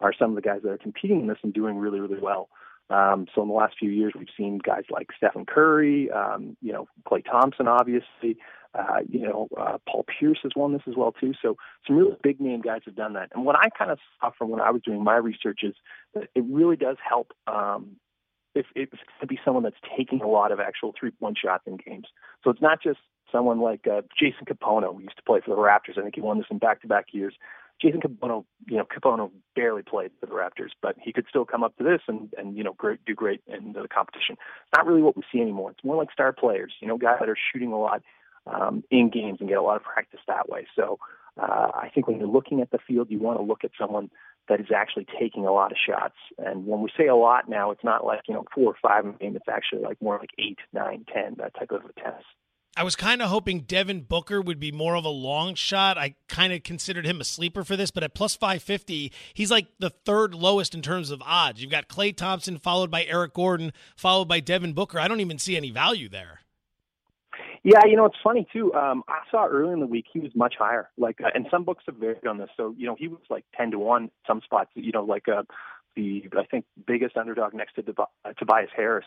are 0.00 0.12
some 0.16 0.30
of 0.30 0.36
the 0.36 0.42
guys 0.42 0.60
that 0.62 0.70
are 0.70 0.78
competing 0.78 1.20
in 1.20 1.26
this 1.26 1.38
and 1.42 1.52
doing 1.52 1.76
really, 1.76 2.00
really 2.00 2.20
well. 2.20 2.48
Um, 2.90 3.26
so 3.34 3.42
in 3.42 3.48
the 3.48 3.54
last 3.54 3.76
few 3.78 3.90
years, 3.90 4.12
we've 4.16 4.28
seen 4.36 4.58
guys 4.58 4.84
like 4.90 5.08
Stephen 5.16 5.46
Curry, 5.46 6.10
um, 6.10 6.56
you 6.60 6.72
know, 6.72 6.88
Klay 7.06 7.24
Thompson, 7.24 7.66
obviously, 7.66 8.36
uh, 8.74 9.00
you 9.08 9.20
know, 9.20 9.48
uh, 9.58 9.78
Paul 9.88 10.04
Pierce 10.04 10.38
has 10.42 10.52
won 10.56 10.72
this 10.72 10.82
as 10.88 10.94
well 10.96 11.12
too. 11.12 11.32
So 11.42 11.56
some 11.86 11.96
really 11.96 12.16
big 12.22 12.40
name 12.40 12.60
guys 12.60 12.82
have 12.86 12.96
done 12.96 13.12
that. 13.14 13.30
And 13.34 13.44
what 13.44 13.56
I 13.56 13.68
kind 13.68 13.90
of 13.90 13.98
saw 14.20 14.30
from 14.36 14.50
when 14.50 14.60
I 14.60 14.70
was 14.70 14.82
doing 14.82 15.04
my 15.04 15.16
research 15.16 15.60
is 15.62 15.74
that 16.14 16.28
it 16.34 16.44
really 16.48 16.76
does 16.76 16.96
help 17.06 17.32
um, 17.46 17.96
if, 18.54 18.66
if 18.74 18.92
it's 18.92 19.02
to 19.20 19.26
be 19.26 19.38
someone 19.44 19.62
that's 19.62 19.76
taking 19.96 20.20
a 20.22 20.28
lot 20.28 20.52
of 20.52 20.60
actual 20.60 20.94
three 20.98 21.10
point 21.10 21.38
shots 21.42 21.64
in 21.66 21.76
games. 21.76 22.06
So 22.42 22.50
it's 22.50 22.62
not 22.62 22.82
just 22.82 22.98
someone 23.30 23.60
like 23.60 23.86
uh, 23.86 24.02
Jason 24.18 24.46
Kapono, 24.46 24.94
who 24.94 25.02
used 25.02 25.16
to 25.16 25.22
play 25.22 25.40
for 25.44 25.50
the 25.50 25.60
Raptors. 25.60 25.98
I 25.98 26.02
think 26.02 26.14
he 26.14 26.20
won 26.20 26.38
this 26.38 26.46
in 26.50 26.58
back 26.58 26.82
to 26.82 26.88
back 26.88 27.06
years. 27.12 27.34
Jason 27.80 28.00
Kapono, 28.00 28.44
you 28.68 28.76
know, 28.76 28.84
Kapono 28.84 29.30
barely 29.56 29.82
played 29.82 30.12
for 30.20 30.26
the 30.26 30.32
Raptors, 30.32 30.70
but 30.80 30.96
he 31.02 31.12
could 31.12 31.26
still 31.28 31.44
come 31.44 31.64
up 31.64 31.76
to 31.78 31.84
this 31.84 32.00
and, 32.06 32.32
and 32.38 32.56
you 32.56 32.62
know, 32.62 32.74
great, 32.74 33.04
do 33.04 33.14
great 33.14 33.42
in 33.46 33.72
the 33.72 33.88
competition. 33.88 34.36
It's 34.38 34.76
not 34.76 34.86
really 34.86 35.02
what 35.02 35.16
we 35.16 35.22
see 35.32 35.40
anymore. 35.40 35.72
It's 35.72 35.84
more 35.84 35.96
like 35.96 36.12
star 36.12 36.32
players, 36.32 36.74
you 36.80 36.86
know, 36.86 36.96
guys 36.96 37.16
that 37.20 37.28
are 37.28 37.36
shooting 37.52 37.72
a 37.72 37.78
lot 37.78 38.02
um, 38.46 38.82
in 38.90 39.10
games 39.10 39.38
and 39.40 39.48
get 39.48 39.58
a 39.58 39.62
lot 39.62 39.76
of 39.76 39.82
practice 39.82 40.20
that 40.26 40.48
way. 40.48 40.66
So 40.76 40.98
uh, 41.40 41.70
I 41.74 41.90
think 41.94 42.08
when 42.08 42.18
you're 42.18 42.28
looking 42.28 42.60
at 42.60 42.70
the 42.70 42.78
field, 42.86 43.10
you 43.10 43.18
want 43.18 43.38
to 43.38 43.44
look 43.44 43.64
at 43.64 43.70
someone 43.78 44.10
that 44.48 44.60
is 44.60 44.66
actually 44.74 45.06
taking 45.20 45.46
a 45.46 45.52
lot 45.52 45.70
of 45.70 45.78
shots. 45.78 46.16
And 46.38 46.66
when 46.66 46.80
we 46.80 46.90
say 46.96 47.06
a 47.06 47.14
lot 47.14 47.48
now, 47.48 47.70
it's 47.70 47.84
not 47.84 48.04
like, 48.04 48.22
you 48.28 48.34
know, 48.34 48.44
four 48.54 48.72
or 48.72 48.76
five 48.82 49.06
a 49.06 49.12
game. 49.12 49.36
It's 49.36 49.48
actually 49.48 49.82
like 49.82 50.02
more 50.02 50.18
like 50.18 50.30
eight, 50.38 50.58
nine, 50.72 51.04
ten, 51.12 51.36
that 51.38 51.54
type 51.54 51.70
of 51.70 51.84
a 51.84 51.92
test. 52.00 52.24
I 52.74 52.84
was 52.84 52.96
kind 52.96 53.20
of 53.20 53.28
hoping 53.28 53.60
Devin 53.60 54.02
Booker 54.02 54.40
would 54.40 54.58
be 54.58 54.72
more 54.72 54.94
of 54.94 55.04
a 55.04 55.10
long 55.10 55.54
shot. 55.54 55.98
I 55.98 56.14
kind 56.28 56.54
of 56.54 56.62
considered 56.62 57.04
him 57.04 57.20
a 57.20 57.24
sleeper 57.24 57.64
for 57.64 57.76
this, 57.76 57.90
but 57.90 58.02
at 58.02 58.14
plus 58.14 58.34
550, 58.34 59.12
he's 59.34 59.50
like 59.50 59.66
the 59.78 59.90
third 59.90 60.34
lowest 60.34 60.74
in 60.74 60.80
terms 60.80 61.10
of 61.10 61.20
odds. 61.22 61.60
You've 61.60 61.70
got 61.70 61.88
Klay 61.88 62.16
Thompson, 62.16 62.58
followed 62.58 62.90
by 62.90 63.04
Eric 63.04 63.34
Gordon, 63.34 63.74
followed 63.94 64.26
by 64.26 64.40
Devin 64.40 64.72
Booker. 64.72 64.98
I 64.98 65.06
don't 65.06 65.20
even 65.20 65.38
see 65.38 65.54
any 65.54 65.70
value 65.70 66.08
there. 66.08 66.40
Yeah, 67.64 67.80
you 67.86 67.96
know 67.96 68.06
it's 68.06 68.16
funny 68.22 68.46
too. 68.52 68.74
Um, 68.74 69.04
I 69.08 69.20
saw 69.30 69.46
early 69.46 69.72
in 69.72 69.80
the 69.80 69.86
week 69.86 70.06
he 70.12 70.18
was 70.18 70.32
much 70.34 70.54
higher. 70.58 70.90
Like, 70.98 71.20
uh, 71.22 71.28
and 71.32 71.46
some 71.50 71.62
books 71.64 71.84
have 71.86 71.96
varied 71.96 72.26
on 72.26 72.38
this. 72.38 72.50
So 72.56 72.74
you 72.76 72.86
know 72.86 72.96
he 72.98 73.06
was 73.08 73.20
like 73.30 73.44
ten 73.56 73.70
to 73.70 73.78
one. 73.78 74.10
Some 74.26 74.40
spots, 74.44 74.70
you 74.74 74.90
know, 74.90 75.04
like 75.04 75.28
uh, 75.28 75.42
the 75.94 76.24
I 76.36 76.44
think 76.44 76.64
biggest 76.86 77.16
underdog 77.16 77.54
next 77.54 77.74
to 77.74 77.84
uh, 77.98 78.32
Tobias 78.36 78.70
Harris. 78.74 79.04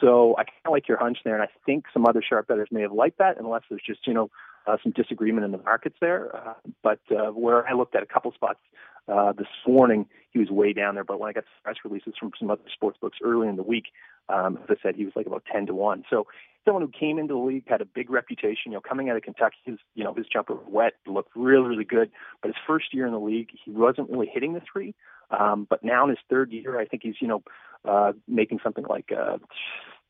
So 0.00 0.34
I 0.36 0.44
kind 0.44 0.56
of 0.66 0.72
like 0.72 0.86
your 0.88 0.98
hunch 0.98 1.18
there, 1.24 1.34
and 1.34 1.42
I 1.42 1.48
think 1.64 1.84
some 1.94 2.04
other 2.06 2.22
sharp 2.26 2.48
bettors 2.48 2.68
may 2.70 2.82
have 2.82 2.92
liked 2.92 3.18
that, 3.18 3.38
unless 3.38 3.62
there's 3.70 3.82
just 3.86 4.06
you 4.06 4.12
know 4.12 4.30
uh, 4.66 4.76
some 4.82 4.92
disagreement 4.92 5.46
in 5.46 5.52
the 5.52 5.58
markets 5.58 5.96
there. 6.00 6.34
Uh, 6.36 6.54
but 6.82 7.00
uh, 7.10 7.30
where 7.30 7.66
I 7.66 7.72
looked 7.72 7.94
at 7.96 8.02
a 8.02 8.06
couple 8.06 8.32
spots 8.32 8.60
uh, 9.08 9.32
this 9.32 9.46
morning, 9.66 10.06
he 10.30 10.38
was 10.40 10.50
way 10.50 10.74
down 10.74 10.94
there. 10.94 11.04
But 11.04 11.20
when 11.20 11.30
I 11.30 11.32
got 11.32 11.44
press 11.62 11.76
releases 11.84 12.14
from 12.20 12.32
some 12.38 12.50
other 12.50 12.62
sports 12.70 12.98
books 13.00 13.18
early 13.24 13.48
in 13.48 13.56
the 13.56 13.62
week, 13.62 13.86
um, 14.28 14.58
as 14.62 14.76
I 14.78 14.82
said, 14.82 14.96
he 14.96 15.04
was 15.06 15.14
like 15.16 15.26
about 15.26 15.44
ten 15.50 15.66
to 15.66 15.74
one. 15.74 16.04
So 16.10 16.26
someone 16.64 16.82
who 16.82 16.90
came 16.98 17.18
into 17.18 17.34
the 17.34 17.40
league, 17.40 17.64
had 17.66 17.80
a 17.80 17.84
big 17.84 18.10
reputation. 18.10 18.66
You 18.66 18.72
know, 18.72 18.80
coming 18.80 19.10
out 19.10 19.16
of 19.16 19.22
Kentucky, 19.22 19.56
his 19.64 19.78
you 19.94 20.04
know 20.04 20.14
his 20.14 20.26
jumper 20.26 20.54
was 20.54 20.64
wet, 20.68 20.94
looked 21.06 21.30
really 21.34 21.68
really 21.68 21.84
good. 21.84 22.10
But 22.42 22.48
his 22.48 22.56
first 22.66 22.92
year 22.92 23.06
in 23.06 23.12
the 23.12 23.20
league, 23.20 23.50
he 23.64 23.70
wasn't 23.70 24.10
really 24.10 24.30
hitting 24.32 24.54
the 24.54 24.62
three. 24.72 24.94
Um, 25.30 25.66
but 25.68 25.82
now 25.82 26.04
in 26.04 26.10
his 26.10 26.18
third 26.28 26.52
year, 26.52 26.78
I 26.78 26.84
think 26.84 27.02
he's 27.02 27.16
you 27.20 27.28
know 27.28 27.42
uh, 27.84 28.12
making 28.28 28.60
something 28.62 28.84
like 28.88 29.10
uh, 29.12 29.38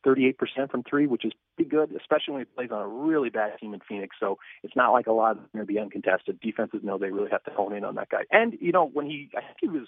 38% 0.05 0.35
from 0.69 0.83
three, 0.83 1.07
which 1.07 1.25
is 1.25 1.33
pretty 1.55 1.69
good, 1.69 1.91
especially 1.99 2.33
when 2.33 2.41
he 2.41 2.45
plays 2.45 2.69
on 2.71 2.81
a 2.81 2.87
really 2.87 3.29
bad 3.29 3.57
team 3.59 3.73
in 3.73 3.81
Phoenix. 3.87 4.15
So 4.19 4.37
it's 4.63 4.75
not 4.75 4.91
like 4.91 5.07
a 5.07 5.11
lot 5.11 5.31
of 5.31 5.37
them 5.37 5.45
are 5.45 5.57
going 5.57 5.67
to 5.67 5.73
be 5.73 5.79
uncontested. 5.79 6.39
Defenses 6.39 6.81
know 6.83 6.97
they 6.97 7.11
really 7.11 7.31
have 7.31 7.43
to 7.43 7.51
hone 7.51 7.73
in 7.75 7.83
on 7.83 7.95
that 7.95 8.09
guy. 8.09 8.23
And 8.31 8.53
you 8.61 8.71
know, 8.71 8.85
when 8.85 9.07
he, 9.07 9.29
I 9.35 9.41
think 9.41 9.57
he 9.61 9.67
was 9.67 9.87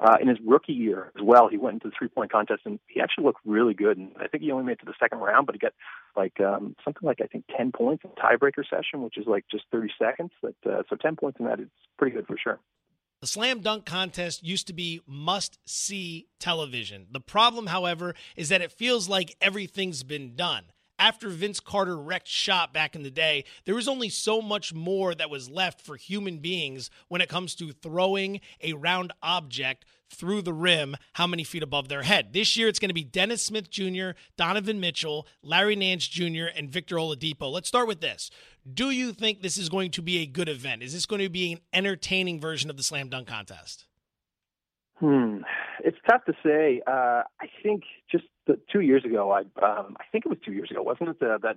uh, 0.00 0.16
in 0.20 0.28
his 0.28 0.38
rookie 0.44 0.72
year 0.72 1.12
as 1.16 1.22
well, 1.22 1.48
he 1.48 1.56
went 1.56 1.74
into 1.74 1.88
the 1.88 1.94
three 1.98 2.08
point 2.08 2.32
contest 2.32 2.62
and 2.64 2.78
he 2.86 3.00
actually 3.00 3.24
looked 3.24 3.40
really 3.44 3.74
good. 3.74 3.98
And 3.98 4.12
I 4.20 4.28
think 4.28 4.42
he 4.42 4.50
only 4.50 4.64
made 4.64 4.72
it 4.72 4.80
to 4.80 4.86
the 4.86 4.94
second 5.00 5.18
round, 5.18 5.46
but 5.46 5.54
he 5.54 5.58
got 5.58 5.72
like 6.16 6.40
um, 6.40 6.76
something 6.84 7.06
like 7.06 7.20
I 7.22 7.26
think 7.26 7.44
10 7.56 7.72
points 7.72 8.04
in 8.04 8.10
tiebreaker 8.10 8.64
session, 8.68 9.02
which 9.02 9.18
is 9.18 9.26
like 9.26 9.44
just 9.50 9.64
30 9.72 9.88
seconds. 9.98 10.30
But, 10.42 10.54
uh, 10.66 10.82
so 10.88 10.96
10 10.96 11.16
points 11.16 11.38
in 11.40 11.46
that 11.46 11.60
is 11.60 11.68
pretty 11.98 12.14
good 12.16 12.26
for 12.26 12.36
sure. 12.42 12.60
The 13.20 13.28
slam 13.28 13.60
dunk 13.60 13.86
contest 13.86 14.44
used 14.44 14.66
to 14.66 14.74
be 14.74 15.00
must 15.06 15.58
see 15.64 16.26
television. 16.38 17.06
The 17.10 17.20
problem, 17.20 17.68
however, 17.68 18.14
is 18.36 18.50
that 18.50 18.60
it 18.60 18.70
feels 18.70 19.08
like 19.08 19.36
everything's 19.40 20.02
been 20.02 20.34
done 20.34 20.64
after 20.98 21.28
Vince 21.28 21.60
Carter 21.60 21.96
wrecked 21.96 22.28
shop 22.28 22.72
back 22.72 22.94
in 22.94 23.02
the 23.02 23.10
day, 23.10 23.44
there 23.64 23.74
was 23.74 23.88
only 23.88 24.08
so 24.08 24.40
much 24.40 24.72
more 24.72 25.14
that 25.14 25.30
was 25.30 25.50
left 25.50 25.80
for 25.80 25.96
human 25.96 26.38
beings 26.38 26.90
when 27.08 27.20
it 27.20 27.28
comes 27.28 27.54
to 27.56 27.72
throwing 27.72 28.40
a 28.62 28.72
round 28.74 29.12
object 29.22 29.84
through 30.10 30.42
the 30.42 30.52
rim 30.52 30.96
how 31.14 31.26
many 31.26 31.44
feet 31.44 31.62
above 31.62 31.88
their 31.88 32.02
head. 32.02 32.32
This 32.32 32.56
year 32.56 32.68
it's 32.68 32.78
going 32.78 32.90
to 32.90 32.94
be 32.94 33.04
Dennis 33.04 33.42
Smith 33.42 33.70
Jr., 33.70 34.10
Donovan 34.36 34.80
Mitchell, 34.80 35.26
Larry 35.42 35.76
Nance 35.76 36.06
Jr., 36.06 36.46
and 36.56 36.70
Victor 36.70 36.96
Oladipo. 36.96 37.50
Let's 37.50 37.68
start 37.68 37.88
with 37.88 38.00
this. 38.00 38.30
Do 38.72 38.90
you 38.90 39.12
think 39.12 39.42
this 39.42 39.58
is 39.58 39.68
going 39.68 39.90
to 39.92 40.02
be 40.02 40.18
a 40.18 40.26
good 40.26 40.48
event? 40.48 40.82
Is 40.82 40.92
this 40.92 41.06
going 41.06 41.22
to 41.22 41.28
be 41.28 41.52
an 41.52 41.58
entertaining 41.72 42.40
version 42.40 42.70
of 42.70 42.76
the 42.76 42.82
slam 42.82 43.08
dunk 43.08 43.28
contest? 43.28 43.86
Hmm, 45.00 45.38
it's 45.82 45.98
tough 46.08 46.24
to 46.26 46.32
say. 46.44 46.80
Uh, 46.86 47.22
I 47.40 47.46
think 47.62 47.82
just 48.10 48.24
the, 48.46 48.58
two 48.70 48.80
years 48.80 49.04
ago, 49.04 49.32
I 49.32 49.40
um, 49.64 49.96
I 49.98 50.04
think 50.10 50.26
it 50.26 50.28
was 50.28 50.38
two 50.44 50.52
years 50.52 50.70
ago, 50.70 50.82
wasn't 50.82 51.10
it? 51.10 51.22
Uh, 51.22 51.38
that 51.38 51.56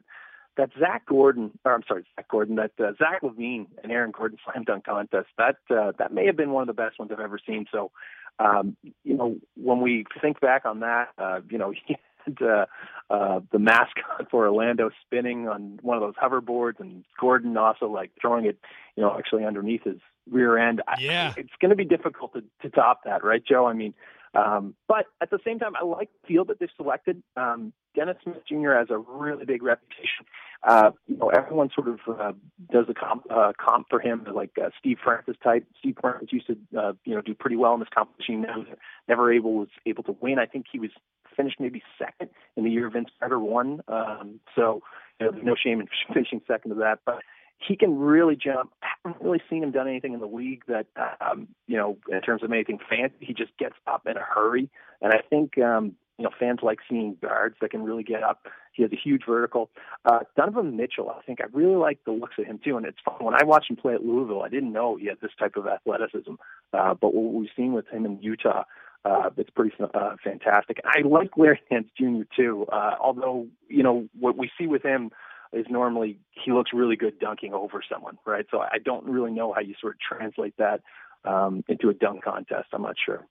that 0.57 0.71
Zach 0.79 1.05
Gordon, 1.05 1.57
or 1.63 1.73
I'm 1.73 1.83
sorry, 1.87 2.05
Zach 2.15 2.27
Gordon, 2.27 2.55
that 2.55 2.71
uh, 2.79 2.91
Zach 2.97 3.21
LaVine 3.21 3.67
and 3.83 3.91
Aaron 3.91 4.11
Gordon 4.11 4.37
slam 4.51 4.63
dunk 4.63 4.85
contest. 4.85 5.27
That 5.37 5.57
uh, 5.69 5.93
that 5.99 6.13
may 6.13 6.25
have 6.25 6.37
been 6.37 6.51
one 6.51 6.67
of 6.67 6.67
the 6.67 6.81
best 6.81 6.99
ones 6.99 7.11
I've 7.11 7.19
ever 7.19 7.39
seen. 7.45 7.65
So, 7.71 7.91
um, 8.39 8.75
you 9.03 9.15
know, 9.15 9.37
when 9.55 9.81
we 9.81 10.05
think 10.21 10.39
back 10.39 10.65
on 10.65 10.81
that, 10.81 11.09
uh, 11.17 11.41
you 11.49 11.57
know, 11.57 11.71
he 11.85 11.97
had 12.25 12.41
uh, 12.41 12.65
uh, 13.09 13.39
the 13.51 13.59
mascot 13.59 14.29
for 14.29 14.47
Orlando 14.47 14.89
spinning 15.05 15.47
on 15.47 15.79
one 15.81 15.97
of 15.97 16.01
those 16.01 16.15
hoverboards, 16.15 16.79
and 16.79 17.03
Gordon 17.19 17.55
also 17.57 17.87
like 17.87 18.11
throwing 18.19 18.45
it, 18.45 18.59
you 18.95 19.03
know, 19.03 19.15
actually 19.17 19.45
underneath 19.45 19.83
his 19.83 19.97
rear 20.29 20.57
end. 20.57 20.81
Yeah. 20.99 21.33
I, 21.35 21.39
it's 21.39 21.53
going 21.61 21.69
to 21.69 21.75
be 21.75 21.85
difficult 21.85 22.33
to, 22.33 22.43
to 22.61 22.69
top 22.69 23.03
that, 23.05 23.23
right, 23.23 23.43
Joe? 23.45 23.65
I 23.67 23.73
mean, 23.73 23.93
um, 24.33 24.75
but 24.87 25.05
at 25.21 25.29
the 25.29 25.39
same 25.45 25.59
time, 25.59 25.73
I 25.75 25.83
like 25.83 26.09
the 26.21 26.27
field 26.27 26.47
that 26.49 26.59
they've 26.59 26.69
selected. 26.75 27.21
Um, 27.35 27.73
Dennis 27.95 28.17
Smith 28.23 28.43
Jr. 28.47 28.73
has 28.73 28.87
a 28.89 28.97
really 28.97 29.45
big 29.45 29.63
reputation. 29.63 30.25
Uh, 30.63 30.91
you 31.07 31.17
know, 31.17 31.29
everyone 31.29 31.69
sort 31.73 31.87
of 31.87 31.99
uh, 32.07 32.33
does 32.71 32.85
a 32.89 32.93
comp, 32.93 33.25
uh, 33.29 33.53
comp 33.59 33.87
for 33.89 33.99
him, 33.99 34.25
like 34.33 34.51
uh, 34.63 34.69
Steve 34.77 34.97
Francis 35.03 35.35
type. 35.43 35.65
Steve 35.79 35.97
Francis 35.99 36.29
used 36.31 36.47
to, 36.47 36.57
uh, 36.77 36.93
you 37.05 37.15
know, 37.15 37.21
do 37.21 37.33
pretty 37.33 37.55
well 37.55 37.73
in 37.73 37.79
this 37.79 37.89
competition. 37.93 38.41
Never, 38.41 38.65
never 39.07 39.33
able 39.33 39.53
was 39.53 39.69
able 39.85 40.03
to 40.03 40.15
win. 40.21 40.39
I 40.39 40.45
think 40.45 40.65
he 40.71 40.79
was 40.79 40.91
finished 41.35 41.59
maybe 41.59 41.81
second 41.97 42.29
in 42.55 42.63
the 42.63 42.71
year 42.71 42.89
Vince 42.89 43.09
Carter 43.19 43.39
won. 43.39 43.81
Um, 43.87 44.39
so 44.55 44.81
you 45.19 45.25
know, 45.25 45.31
there's 45.31 45.45
no 45.45 45.55
shame 45.55 45.79
in 45.79 45.87
finishing 46.13 46.41
second 46.47 46.71
to 46.71 46.75
that. 46.77 46.99
But 47.05 47.21
he 47.59 47.75
can 47.75 47.97
really 47.97 48.35
jump. 48.35 48.71
I 48.81 48.87
haven't 49.03 49.23
really 49.23 49.41
seen 49.49 49.63
him 49.63 49.71
done 49.71 49.87
anything 49.87 50.13
in 50.13 50.19
the 50.19 50.27
league 50.27 50.63
that, 50.67 50.87
um, 51.19 51.47
you 51.67 51.77
know, 51.77 51.97
in 52.09 52.21
terms 52.21 52.43
of 52.43 52.51
anything 52.51 52.79
fancy. 52.89 53.15
He 53.19 53.33
just 53.33 53.55
gets 53.57 53.75
up 53.87 54.05
in 54.05 54.17
a 54.17 54.21
hurry, 54.21 54.69
and 55.01 55.13
I 55.13 55.21
think, 55.29 55.57
um, 55.57 55.95
you 56.17 56.23
know, 56.23 56.31
fans 56.39 56.59
like 56.63 56.79
seeing 56.89 57.15
guards 57.21 57.55
that 57.61 57.71
can 57.71 57.83
really 57.83 58.03
get 58.03 58.23
up. 58.23 58.47
He 58.73 58.83
has 58.83 58.91
a 58.91 58.95
huge 58.95 59.23
vertical. 59.27 59.69
Uh, 60.05 60.19
Donovan 60.35 60.77
Mitchell, 60.77 61.09
I 61.09 61.21
think 61.23 61.39
I 61.41 61.45
really 61.51 61.75
like 61.75 61.99
the 62.05 62.11
looks 62.11 62.35
of 62.37 62.45
him 62.45 62.59
too, 62.63 62.77
and 62.77 62.85
it's 62.85 62.97
fun. 63.03 63.15
When 63.19 63.35
I 63.35 63.43
watched 63.43 63.69
him 63.69 63.75
play 63.75 63.93
at 63.93 64.03
Louisville, 64.03 64.43
I 64.43 64.49
didn't 64.49 64.71
know 64.71 64.95
he 64.95 65.07
had 65.07 65.19
this 65.21 65.31
type 65.37 65.55
of 65.57 65.67
athleticism, 65.67 66.33
uh, 66.73 66.93
but 66.93 67.13
what 67.13 67.33
we've 67.33 67.49
seen 67.55 67.73
with 67.73 67.87
him 67.87 68.05
in 68.05 68.21
Utah. 68.21 68.63
Uh, 69.05 69.29
it's 69.37 69.49
pretty 69.51 69.71
uh, 69.79 70.15
fantastic. 70.21 70.81
I 70.83 71.07
like 71.07 71.37
Larry 71.37 71.61
Nance 71.71 71.87
Jr. 71.97 72.23
too, 72.35 72.65
uh, 72.71 72.95
although 72.99 73.47
you 73.69 73.83
know 73.83 74.09
what 74.19 74.37
we 74.37 74.49
see 74.57 74.67
with 74.67 74.83
him 74.83 75.11
is 75.53 75.65
normally 75.69 76.19
he 76.31 76.51
looks 76.51 76.71
really 76.73 76.95
good 76.95 77.19
dunking 77.19 77.53
over 77.53 77.81
someone, 77.91 78.17
right? 78.25 78.45
So 78.51 78.59
I 78.59 78.77
don't 78.83 79.05
really 79.05 79.31
know 79.31 79.53
how 79.53 79.61
you 79.61 79.75
sort 79.79 79.95
of 79.95 79.99
translate 79.99 80.55
that 80.57 80.81
um, 81.25 81.63
into 81.67 81.89
a 81.89 81.93
dunk 81.93 82.23
contest. 82.23 82.67
I'm 82.73 82.81
not 82.81 82.95
sure. 83.03 83.25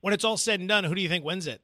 When 0.00 0.14
it's 0.14 0.24
all 0.24 0.36
said 0.36 0.60
and 0.60 0.68
done, 0.68 0.84
who 0.84 0.94
do 0.94 1.02
you 1.02 1.08
think 1.08 1.24
wins 1.24 1.46
it? 1.46 1.60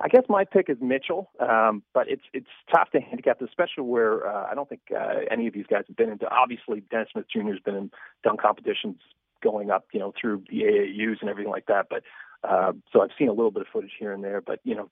I 0.00 0.08
guess 0.08 0.22
my 0.28 0.44
pick 0.44 0.70
is 0.70 0.76
Mitchell, 0.80 1.28
um, 1.40 1.82
but 1.92 2.08
it's 2.08 2.22
it's 2.32 2.46
tough 2.72 2.90
to 2.92 3.00
handicap, 3.00 3.42
especially 3.42 3.82
where 3.82 4.28
uh, 4.28 4.46
I 4.48 4.54
don't 4.54 4.68
think 4.68 4.82
uh, 4.96 5.20
any 5.30 5.48
of 5.48 5.54
these 5.54 5.66
guys 5.68 5.84
have 5.88 5.96
been 5.96 6.10
into. 6.10 6.28
Obviously, 6.30 6.82
Dennis 6.88 7.08
Smith 7.12 7.24
Jr. 7.32 7.50
has 7.50 7.58
been 7.64 7.74
in 7.74 7.90
dunk 8.22 8.40
competitions 8.40 8.98
going 9.42 9.70
up, 9.70 9.86
you 9.92 9.98
know, 9.98 10.12
through 10.20 10.44
the 10.50 10.60
AAUs 10.60 11.20
and 11.20 11.28
everything 11.28 11.50
like 11.50 11.66
that. 11.66 11.86
But 11.90 12.04
uh, 12.48 12.72
so 12.92 13.02
I've 13.02 13.10
seen 13.18 13.28
a 13.28 13.32
little 13.32 13.50
bit 13.50 13.62
of 13.62 13.68
footage 13.72 13.92
here 13.98 14.12
and 14.12 14.22
there. 14.22 14.40
But 14.40 14.60
you 14.62 14.76
know, 14.76 14.88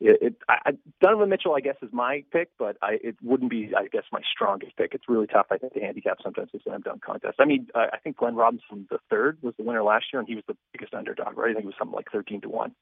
it, 0.00 0.18
it 0.22 0.36
I, 0.48 0.72
Donovan 1.00 1.28
Mitchell, 1.28 1.54
I 1.54 1.60
guess, 1.60 1.76
is 1.82 1.90
my 1.92 2.24
pick, 2.32 2.50
but 2.58 2.76
I, 2.82 2.98
it 3.02 3.16
wouldn't 3.22 3.50
be, 3.50 3.72
I 3.76 3.88
guess, 3.88 4.04
my 4.12 4.20
strongest 4.32 4.76
pick. 4.76 4.92
It's 4.94 5.08
really 5.08 5.26
tough, 5.26 5.46
I 5.50 5.58
think, 5.58 5.74
to 5.74 5.80
handicap 5.80 6.18
sometimes 6.22 6.50
a 6.54 6.58
slam 6.62 6.82
dunk 6.82 7.02
contest. 7.02 7.36
I 7.38 7.44
mean, 7.44 7.68
I 7.74 7.98
think 8.02 8.16
Glenn 8.16 8.34
Robinson 8.34 8.86
the 8.90 8.98
third 9.10 9.38
was 9.42 9.54
the 9.56 9.64
winner 9.64 9.82
last 9.82 10.06
year, 10.12 10.20
and 10.20 10.28
he 10.28 10.34
was 10.34 10.44
the 10.46 10.56
biggest 10.72 10.94
underdog, 10.94 11.36
right? 11.36 11.50
I 11.50 11.54
think 11.54 11.64
it 11.64 11.66
was 11.66 11.74
something 11.78 11.94
like 11.94 12.10
thirteen 12.12 12.40
to 12.42 12.48
one. 12.48 12.72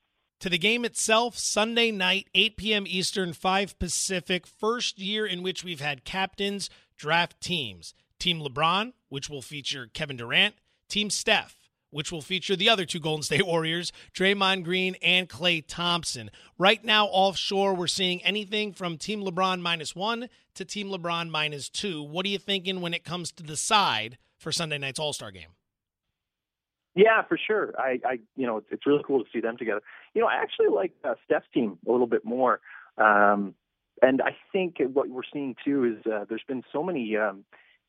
To 0.41 0.49
the 0.51 0.59
game 0.59 0.85
itself, 0.85 1.39
Sunday 1.39 1.91
night, 1.91 2.29
8 2.35 2.57
p.m. 2.57 2.85
Eastern, 2.87 3.33
5 3.33 3.79
Pacific. 3.79 4.47
First 4.47 4.99
year 4.99 5.25
in 5.25 5.43
which 5.43 5.65
we've 5.65 5.81
had 5.81 6.05
captains 6.05 6.69
draft 6.97 7.41
teams. 7.41 7.95
Team 8.19 8.41
LeBron, 8.41 8.93
which 9.09 9.31
will 9.31 9.41
feature 9.41 9.89
Kevin 9.95 10.17
Durant. 10.17 10.57
Team 10.89 11.09
Steph, 11.09 11.57
which 11.95 12.11
will 12.11 12.21
feature 12.21 12.57
the 12.57 12.69
other 12.69 12.85
two 12.85 12.99
Golden 12.99 13.23
State 13.23 13.47
Warriors, 13.47 13.93
Draymond 14.13 14.65
Green 14.65 14.97
and 15.01 15.29
Klay 15.29 15.63
Thompson. 15.65 16.29
Right 16.59 16.85
now, 16.85 17.07
offshore, 17.07 17.73
we're 17.73 17.87
seeing 17.87 18.21
anything 18.25 18.73
from 18.73 18.99
Team 18.99 19.23
LeBron 19.23 19.61
minus 19.61 19.95
one 19.95 20.29
to 20.57 20.65
Team 20.65 20.89
LeBron 20.89 21.31
minus 21.31 21.69
two. 21.69 22.03
What 22.03 22.27
are 22.27 22.31
you 22.31 22.39
thinking 22.39 22.81
when 22.81 22.95
it 22.95 23.05
comes 23.05 23.31
to 23.33 23.45
the 23.45 23.57
side 23.57 24.19
for 24.39 24.51
Sunday 24.51 24.77
night's 24.77 24.99
All 24.99 25.13
Star 25.13 25.31
game? 25.31 25.51
Yeah, 26.97 27.23
for 27.29 27.39
sure. 27.39 27.75
I, 27.79 28.01
I, 28.05 28.19
you 28.37 28.47
know, 28.47 28.59
it's, 28.59 28.67
it's 28.73 28.87
really 28.87 29.03
cool 29.07 29.23
to 29.23 29.31
see 29.33 29.41
them 29.41 29.57
together. 29.57 29.81
You 30.15 30.21
know, 30.21 30.27
I 30.27 30.35
actually 30.35 30.69
like 30.75 30.93
uh, 31.05 31.15
Steph's 31.25 31.47
team 31.55 31.79
a 31.87 31.93
little 31.93 32.09
bit 32.09 32.25
more. 32.25 32.61
Um, 32.99 33.55
and 34.03 34.21
I 34.21 34.37
think 34.53 34.77
what 34.93 35.09
we're 35.09 35.23
seeing 35.33 35.55
too 35.65 35.85
is 35.85 36.13
uh, 36.13 36.25
there's 36.29 36.43
been 36.49 36.65
so 36.73 36.83
many 36.83 37.17
um, 37.17 37.45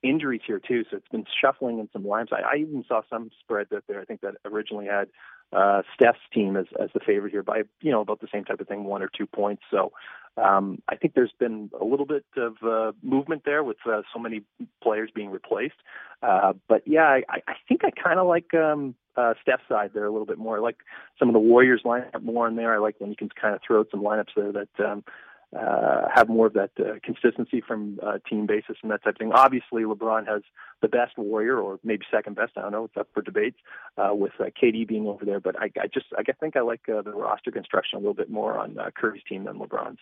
injuries 0.07 0.41
here 0.45 0.59
too, 0.59 0.83
so 0.89 0.97
it's 0.97 1.07
been 1.07 1.25
shuffling 1.41 1.79
in 1.79 1.89
some 1.91 2.03
lineups. 2.03 2.33
I, 2.33 2.41
I 2.41 2.55
even 2.57 2.83
saw 2.88 3.01
some 3.09 3.29
spreads 3.39 3.71
out 3.74 3.83
there. 3.88 4.00
I 4.00 4.05
think 4.05 4.21
that 4.21 4.35
originally 4.45 4.85
had 4.85 5.07
uh, 5.51 5.81
Steph's 5.93 6.19
team 6.33 6.55
as 6.57 6.65
as 6.79 6.89
the 6.93 7.00
favorite 7.00 7.31
here 7.31 7.43
by 7.43 7.63
you 7.81 7.91
know 7.91 8.01
about 8.01 8.21
the 8.21 8.27
same 8.31 8.43
type 8.43 8.59
of 8.59 8.67
thing, 8.67 8.83
one 8.83 9.01
or 9.01 9.09
two 9.15 9.25
points. 9.25 9.63
So 9.71 9.91
um, 10.38 10.81
I 10.89 10.95
think 10.95 11.13
there's 11.13 11.33
been 11.39 11.69
a 11.79 11.85
little 11.85 12.05
bit 12.05 12.25
of 12.38 12.55
uh, 12.63 12.91
movement 13.01 13.43
there 13.45 13.63
with 13.63 13.77
uh, 13.85 14.01
so 14.13 14.19
many 14.19 14.41
players 14.83 15.09
being 15.13 15.31
replaced. 15.31 15.75
Uh, 16.21 16.53
but 16.67 16.83
yeah, 16.85 17.19
I, 17.29 17.41
I 17.47 17.53
think 17.67 17.81
I 17.85 17.91
kind 17.91 18.19
of 18.19 18.27
like 18.27 18.53
um, 18.53 18.95
uh, 19.15 19.33
Steph's 19.41 19.63
side 19.69 19.91
there 19.93 20.05
a 20.05 20.12
little 20.12 20.25
bit 20.25 20.38
more. 20.38 20.57
I 20.57 20.59
like 20.59 20.79
some 21.17 21.29
of 21.29 21.33
the 21.33 21.39
Warriors 21.39 21.81
lineup 21.85 22.21
more 22.21 22.47
in 22.47 22.55
there. 22.55 22.74
I 22.74 22.79
like 22.79 22.95
when 23.00 23.09
you 23.09 23.15
can 23.15 23.29
kind 23.29 23.55
of 23.55 23.62
throw 23.65 23.79
out 23.79 23.88
some 23.91 24.01
lineups 24.01 24.35
there 24.35 24.51
that 24.51 24.85
um, 24.85 25.03
uh, 25.53 26.07
have 26.13 26.29
more 26.29 26.47
of 26.47 26.53
that 26.53 26.71
uh, 26.79 26.93
consistency 27.03 27.61
from 27.65 27.99
uh, 28.05 28.17
team 28.29 28.45
basis 28.45 28.77
and 28.81 28.91
that 28.91 29.03
type 29.03 29.15
of 29.15 29.19
thing. 29.19 29.31
Obviously, 29.33 29.83
LeBron 29.83 30.27
has 30.27 30.41
the 30.81 30.87
best 30.87 31.17
warrior, 31.17 31.57
or 31.57 31.79
maybe 31.83 32.05
second 32.11 32.35
best. 32.35 32.53
I 32.57 32.61
don't 32.61 32.71
know. 32.71 32.85
It's 32.85 32.97
up 32.97 33.07
for 33.13 33.21
debate 33.21 33.55
uh, 33.97 34.13
with 34.13 34.33
uh, 34.39 34.45
KD 34.61 34.87
being 34.87 35.07
over 35.07 35.25
there. 35.25 35.39
But 35.39 35.59
I, 35.59 35.71
I 35.79 35.87
just 35.87 36.07
I 36.17 36.23
think 36.39 36.55
I 36.55 36.61
like 36.61 36.81
uh, 36.89 37.01
the 37.01 37.11
roster 37.11 37.51
construction 37.51 37.97
a 37.97 37.99
little 37.99 38.13
bit 38.13 38.29
more 38.29 38.57
on 38.57 38.77
uh, 38.77 38.89
Curry's 38.95 39.23
team 39.27 39.45
than 39.45 39.59
LeBron's. 39.59 39.99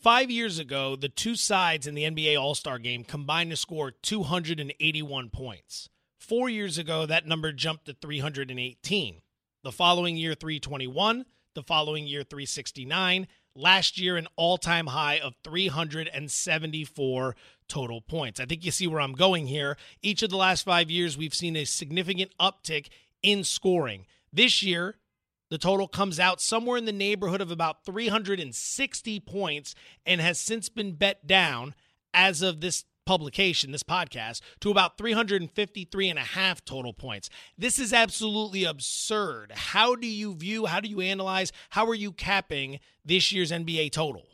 Five 0.00 0.30
years 0.30 0.58
ago, 0.58 0.96
the 0.96 1.08
two 1.08 1.34
sides 1.34 1.86
in 1.86 1.94
the 1.94 2.04
NBA 2.04 2.38
All 2.40 2.54
Star 2.54 2.78
game 2.78 3.04
combined 3.04 3.50
to 3.50 3.56
score 3.56 3.90
281 3.90 5.30
points. 5.30 5.88
Four 6.18 6.48
years 6.48 6.78
ago, 6.78 7.06
that 7.06 7.26
number 7.26 7.52
jumped 7.52 7.86
to 7.86 7.94
318. 7.94 9.20
The 9.62 9.72
following 9.72 10.16
year, 10.16 10.34
321. 10.34 11.26
The 11.54 11.62
following 11.62 12.06
year, 12.06 12.22
369 12.22 13.26
last 13.56 13.98
year 13.98 14.16
an 14.16 14.26
all-time 14.36 14.88
high 14.88 15.18
of 15.18 15.34
374 15.44 17.36
total 17.68 18.00
points. 18.00 18.40
I 18.40 18.46
think 18.46 18.64
you 18.64 18.70
see 18.70 18.86
where 18.86 19.00
I'm 19.00 19.12
going 19.12 19.46
here. 19.46 19.76
Each 20.02 20.22
of 20.22 20.30
the 20.30 20.36
last 20.36 20.64
5 20.64 20.90
years 20.90 21.16
we've 21.16 21.34
seen 21.34 21.56
a 21.56 21.64
significant 21.64 22.32
uptick 22.40 22.88
in 23.22 23.44
scoring. 23.44 24.06
This 24.32 24.62
year 24.62 24.96
the 25.50 25.58
total 25.58 25.86
comes 25.86 26.18
out 26.18 26.40
somewhere 26.40 26.76
in 26.78 26.84
the 26.84 26.92
neighborhood 26.92 27.40
of 27.40 27.50
about 27.50 27.84
360 27.84 29.20
points 29.20 29.74
and 30.04 30.20
has 30.20 30.38
since 30.38 30.68
been 30.68 30.92
bet 30.92 31.26
down 31.26 31.74
as 32.12 32.42
of 32.42 32.60
this 32.60 32.84
publication, 33.04 33.72
this 33.72 33.82
podcast, 33.82 34.40
to 34.60 34.70
about 34.70 34.98
353 34.98 36.08
and 36.08 36.18
a 36.18 36.22
half 36.22 36.64
total 36.64 36.92
points. 36.92 37.30
This 37.56 37.78
is 37.78 37.92
absolutely 37.92 38.64
absurd. 38.64 39.52
How 39.54 39.94
do 39.94 40.06
you 40.06 40.34
view, 40.34 40.66
how 40.66 40.80
do 40.80 40.88
you 40.88 41.00
analyze, 41.00 41.52
how 41.70 41.86
are 41.86 41.94
you 41.94 42.12
capping 42.12 42.80
this 43.04 43.32
year's 43.32 43.50
NBA 43.50 43.92
total? 43.92 44.26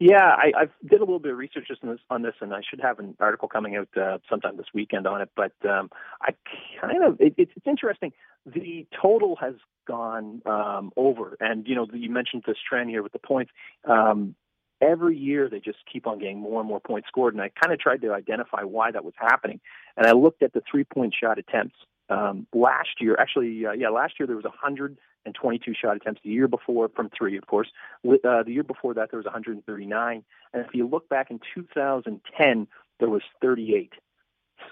Yeah, 0.00 0.22
I, 0.22 0.52
I 0.56 0.64
did 0.88 1.00
a 1.00 1.04
little 1.04 1.18
bit 1.18 1.32
of 1.32 1.38
research 1.38 1.66
just 1.66 1.82
on 1.82 1.90
this, 1.90 2.00
on 2.08 2.22
this, 2.22 2.34
and 2.40 2.54
I 2.54 2.60
should 2.68 2.80
have 2.80 3.00
an 3.00 3.16
article 3.18 3.48
coming 3.48 3.74
out 3.74 3.88
uh, 4.00 4.18
sometime 4.30 4.56
this 4.56 4.66
weekend 4.72 5.08
on 5.08 5.20
it. 5.20 5.30
But 5.34 5.52
um, 5.68 5.90
I 6.22 6.34
kind 6.80 7.02
of 7.02 7.20
it, 7.20 7.34
it's, 7.36 7.50
it's 7.56 7.66
interesting. 7.66 8.12
The 8.46 8.86
total 9.02 9.34
has 9.40 9.54
gone 9.88 10.42
um, 10.46 10.92
over, 10.96 11.36
and 11.40 11.66
you 11.66 11.74
know 11.74 11.88
you 11.92 12.10
mentioned 12.10 12.44
this 12.46 12.58
trend 12.68 12.90
here 12.90 13.02
with 13.02 13.12
the 13.12 13.18
points. 13.18 13.50
Um, 13.84 14.36
every 14.80 15.16
year 15.16 15.48
they 15.48 15.60
just 15.60 15.78
keep 15.90 16.06
on 16.06 16.18
getting 16.18 16.38
more 16.38 16.60
and 16.60 16.68
more 16.68 16.80
points 16.80 17.08
scored. 17.08 17.34
And 17.34 17.42
I 17.42 17.50
kind 17.60 17.72
of 17.72 17.78
tried 17.78 18.02
to 18.02 18.12
identify 18.12 18.62
why 18.62 18.90
that 18.90 19.04
was 19.04 19.14
happening. 19.16 19.60
And 19.96 20.06
I 20.06 20.12
looked 20.12 20.42
at 20.42 20.52
the 20.52 20.62
three 20.70 20.84
point 20.84 21.14
shot 21.18 21.38
attempts. 21.38 21.76
Um, 22.10 22.46
last 22.54 23.00
year, 23.00 23.16
actually, 23.18 23.66
uh, 23.66 23.72
yeah, 23.72 23.90
last 23.90 24.14
year 24.18 24.26
there 24.26 24.36
was 24.36 24.44
122 24.44 25.74
shot 25.74 25.96
attempts. 25.96 26.22
The 26.24 26.30
year 26.30 26.48
before, 26.48 26.88
from 26.88 27.10
three, 27.16 27.36
of 27.36 27.46
course. 27.46 27.68
Uh, 28.04 28.42
the 28.42 28.52
year 28.52 28.62
before 28.62 28.94
that, 28.94 29.10
there 29.10 29.18
was 29.18 29.26
139. 29.26 30.24
And 30.54 30.64
if 30.64 30.74
you 30.74 30.88
look 30.88 31.08
back 31.10 31.30
in 31.30 31.38
2010, 31.54 32.66
there 32.98 33.10
was 33.10 33.22
38. 33.42 33.92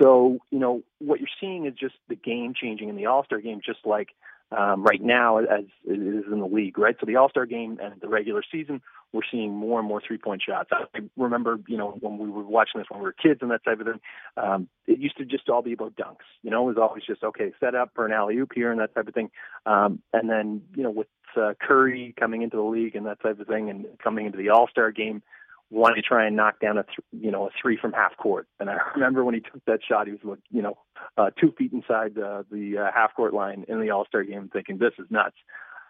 So, 0.01 0.39
you 0.51 0.59
know, 0.59 0.83
what 0.99 1.21
you're 1.21 1.29
seeing 1.41 1.67
is 1.67 1.75
just 1.75 1.95
the 2.09 2.17
game 2.17 2.55
changing 2.55 2.89
in 2.89 2.97
the 2.97 3.07
All 3.07 3.25
Star 3.25 3.41
game, 3.41 3.61
just 3.65 3.81
like 3.85 4.09
um, 4.53 4.85
right 4.85 5.03
now 5.03 5.39
as 5.39 5.65
it 5.85 5.99
is 5.99 6.25
in 6.31 6.39
the 6.39 6.47
league, 6.47 6.79
right? 6.79 6.95
So 7.01 7.07
the 7.07 7.17
All 7.17 7.29
Star 7.29 7.47
game 7.47 7.79
and 7.83 8.01
the 8.01 8.09
regular 8.09 8.43
season, 8.51 8.81
we're 9.13 9.23
seeing 9.31 9.55
more 9.55 9.79
and 9.79 9.89
more 9.89 10.01
three 10.07 10.19
point 10.19 10.43
shots. 10.47 10.71
I 10.73 11.01
remember, 11.17 11.59
you 11.67 11.77
know, 11.77 11.97
when 12.01 12.19
we 12.19 12.29
were 12.29 12.45
watching 12.45 12.81
this 12.81 12.87
when 12.91 13.01
we 13.01 13.05
were 13.05 13.13
kids 13.13 13.41
and 13.43 13.51
that 13.51 13.65
type 13.65 13.81
of 13.81 13.87
thing, 13.87 14.01
um, 14.37 14.69
it 14.87 14.99
used 14.99 15.17
to 15.19 15.25
just 15.25 15.49
all 15.49 15.63
be 15.63 15.73
about 15.73 15.97
dunks. 15.97 16.27
You 16.43 16.51
know, 16.51 16.63
it 16.65 16.75
was 16.75 16.79
always 16.79 17.05
just 17.05 17.25
okay, 17.25 17.53
set 17.59 17.75
up 17.75 17.91
for 17.95 18.07
an 18.07 18.13
alley 18.13 18.37
oop 18.37 18.53
here 18.55 18.71
and 18.71 18.81
that 18.81 18.95
type 18.95 19.09
of 19.09 19.15
thing. 19.15 19.31
Um, 19.65 20.01
and 20.13 20.29
then, 20.31 20.63
you 20.75 20.83
know, 20.83 20.91
with 20.91 21.09
uh, 21.37 21.55
Curry 21.61 22.15
coming 22.19 22.43
into 22.43 22.57
the 22.57 22.63
league 22.63 22.95
and 22.95 23.07
that 23.07 23.21
type 23.21 23.41
of 23.41 23.47
thing, 23.47 23.69
and 23.69 23.87
coming 24.03 24.27
into 24.27 24.39
the 24.39 24.51
All 24.51 24.69
Star 24.69 24.93
game, 24.93 25.23
wanted 25.71 25.97
to 25.97 26.03
try 26.03 26.27
and 26.27 26.37
knock 26.37 26.61
down 26.61 26.79
a 26.79 26.85
th- 26.85 26.99
you 27.13 27.31
know 27.31 27.47
a 27.47 27.51
three 27.61 27.77
from 27.81 27.93
half 27.93 28.17
court. 28.17 28.47
And 28.61 28.71
I 28.71 28.77
remember 28.95 29.25
when 29.25 29.35
he 29.35 29.41
took 29.41 29.65
that 29.67 29.81
shot, 29.87 30.07
he 30.07 30.13
was 30.13 30.39
you 30.51 30.63
know 30.63 30.79
uh, 31.17 31.31
two 31.41 31.53
feet 31.59 31.73
inside 31.73 32.19
uh, 32.19 32.45
the 32.51 32.79
uh, 32.79 32.91
half 32.95 33.15
court 33.15 33.35
line 33.35 33.65
in 33.69 33.81
the 33.81 33.91
All 33.91 34.07
Star 34.07 34.23
game, 34.23 34.51
thinking 34.53 34.79
this 34.79 34.93
is 34.99 35.07
nuts. 35.11 35.37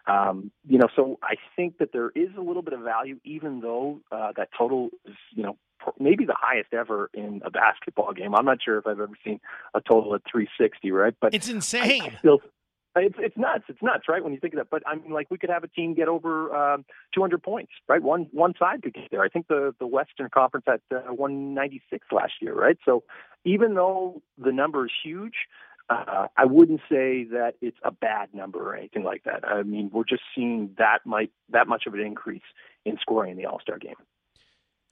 Um, 0.07 0.51
you 0.65 0.77
know, 0.77 0.87
so 0.95 1.19
I 1.21 1.35
think 1.55 1.79
that 1.79 1.89
there 1.91 2.11
is 2.15 2.29
a 2.37 2.41
little 2.41 2.61
bit 2.61 2.73
of 2.73 2.79
value, 2.79 3.19
even 3.25 3.59
though 3.59 3.99
uh, 4.11 4.31
that 4.37 4.49
total 4.57 4.89
is 5.05 5.15
you 5.35 5.43
know 5.43 5.57
maybe 5.99 6.25
the 6.25 6.35
highest 6.37 6.73
ever 6.73 7.09
in 7.13 7.41
a 7.45 7.51
basketball 7.51 8.13
game. 8.13 8.33
I'm 8.35 8.45
not 8.45 8.59
sure 8.63 8.77
if 8.77 8.87
I've 8.87 8.99
ever 8.99 9.13
seen 9.23 9.39
a 9.73 9.81
total 9.81 10.15
at 10.15 10.21
360, 10.31 10.91
right? 10.91 11.13
But 11.19 11.33
it's 11.33 11.49
insane. 11.49 12.01
I, 12.01 12.05
I 12.05 12.15
still 12.19 12.41
it's 12.99 13.15
it's 13.19 13.37
nuts. 13.37 13.65
It's 13.67 13.81
nuts, 13.81 14.05
right? 14.07 14.23
When 14.23 14.33
you 14.33 14.39
think 14.39 14.53
of 14.53 14.59
that. 14.59 14.69
But 14.69 14.83
I 14.87 14.95
mean, 14.95 15.11
like 15.11 15.29
we 15.29 15.37
could 15.37 15.49
have 15.49 15.63
a 15.63 15.67
team 15.67 15.93
get 15.93 16.07
over 16.07 16.55
um, 16.55 16.85
200 17.13 17.41
points, 17.41 17.71
right? 17.87 18.01
One 18.01 18.27
one 18.31 18.53
side 18.57 18.83
could 18.83 18.93
get 18.93 19.09
there. 19.11 19.21
I 19.21 19.29
think 19.29 19.47
the 19.47 19.73
the 19.79 19.87
Western 19.87 20.29
Conference 20.29 20.65
at 20.67 20.81
uh, 20.95 21.13
196 21.13 22.07
last 22.11 22.33
year, 22.41 22.53
right? 22.53 22.77
So 22.85 23.03
even 23.45 23.75
though 23.75 24.21
the 24.37 24.51
number 24.51 24.85
is 24.85 24.91
huge, 25.03 25.35
uh, 25.89 26.27
I 26.35 26.45
wouldn't 26.45 26.81
say 26.89 27.23
that 27.31 27.53
it's 27.61 27.77
a 27.83 27.91
bad 27.91 28.33
number 28.33 28.59
or 28.59 28.75
anything 28.75 29.03
like 29.03 29.23
that. 29.23 29.47
I 29.47 29.63
mean, 29.63 29.89
we're 29.93 30.03
just 30.03 30.23
seeing 30.35 30.71
that 30.77 30.99
might 31.05 31.31
that 31.49 31.67
much 31.67 31.83
of 31.87 31.93
an 31.93 32.01
increase 32.01 32.41
in 32.85 32.97
scoring 33.01 33.31
in 33.31 33.37
the 33.37 33.45
All 33.45 33.59
Star 33.59 33.77
game. 33.77 33.95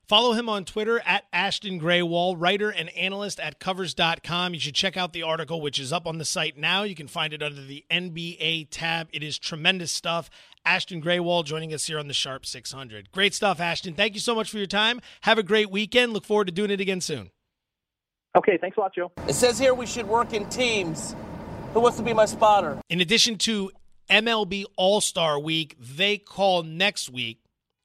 Follow 0.07 0.33
him 0.33 0.47
on 0.47 0.65
Twitter 0.65 1.01
at 1.03 1.25
Ashton 1.33 1.79
Grewal, 1.79 2.35
writer 2.37 2.69
and 2.69 2.89
analyst 2.89 3.39
at 3.39 3.59
covers.com. 3.59 4.53
You 4.53 4.59
should 4.59 4.75
check 4.75 4.95
out 4.95 5.13
the 5.13 5.23
article, 5.23 5.61
which 5.61 5.79
is 5.79 5.91
up 5.91 6.05
on 6.05 6.19
the 6.19 6.25
site 6.25 6.57
now. 6.57 6.83
You 6.83 6.93
can 6.93 7.07
find 7.07 7.33
it 7.33 7.41
under 7.41 7.61
the 7.63 7.83
NBA 7.89 8.67
tab. 8.69 9.09
It 9.11 9.23
is 9.23 9.39
tremendous 9.39 9.91
stuff. 9.91 10.29
Ashton 10.63 11.01
Grewal 11.01 11.43
joining 11.43 11.73
us 11.73 11.87
here 11.87 11.97
on 11.97 12.07
the 12.07 12.13
Sharp 12.13 12.45
600. 12.45 13.11
Great 13.11 13.33
stuff, 13.33 13.59
Ashton. 13.59 13.95
Thank 13.95 14.13
you 14.13 14.19
so 14.19 14.35
much 14.35 14.51
for 14.51 14.57
your 14.57 14.67
time. 14.67 15.01
Have 15.21 15.39
a 15.39 15.43
great 15.43 15.71
weekend. 15.71 16.13
Look 16.13 16.25
forward 16.25 16.45
to 16.45 16.53
doing 16.53 16.69
it 16.69 16.79
again 16.79 17.01
soon. 17.01 17.31
Okay, 18.37 18.57
thanks 18.57 18.77
a 18.77 18.81
lot, 18.81 18.93
Joe. 18.93 19.11
It 19.27 19.33
says 19.33 19.57
here 19.57 19.73
we 19.73 19.87
should 19.87 20.07
work 20.07 20.33
in 20.33 20.47
teams. 20.49 21.15
Who 21.73 21.79
wants 21.79 21.97
to 21.97 22.03
be 22.03 22.13
my 22.13 22.25
spotter? 22.25 22.79
In 22.89 23.01
addition 23.01 23.37
to 23.39 23.71
MLB 24.09 24.65
All 24.75 25.01
Star 25.01 25.39
Week, 25.39 25.75
they 25.79 26.17
call 26.17 26.61
next 26.61 27.09
week 27.09 27.39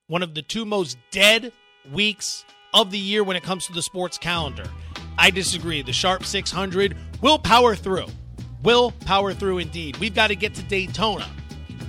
one 0.07 0.23
of 0.23 0.35
the 0.35 0.43
two 0.43 0.65
most 0.65 0.99
dead 1.11 1.53
weeks 1.93 2.45
of 2.75 2.91
the 2.91 2.99
year 2.99 3.25
when 3.25 3.37
it 3.37 3.43
comes 3.43 3.67
to 3.67 3.73
the 3.73 3.83
sports 3.83 4.19
calendar. 4.19 4.65
I 5.19 5.31
disagree. 5.31 5.83
The 5.83 5.93
Sharp 5.93 6.25
600 6.25 6.97
will 7.21 7.39
power 7.39 7.75
through. 7.75 8.07
Will 8.63 8.93
power 9.05 9.33
through 9.33 9.59
indeed. 9.59 9.97
We've 9.97 10.15
got 10.15 10.29
to 10.29 10.37
get 10.37 10.55
to 10.55 10.63
Daytona. 10.63 11.29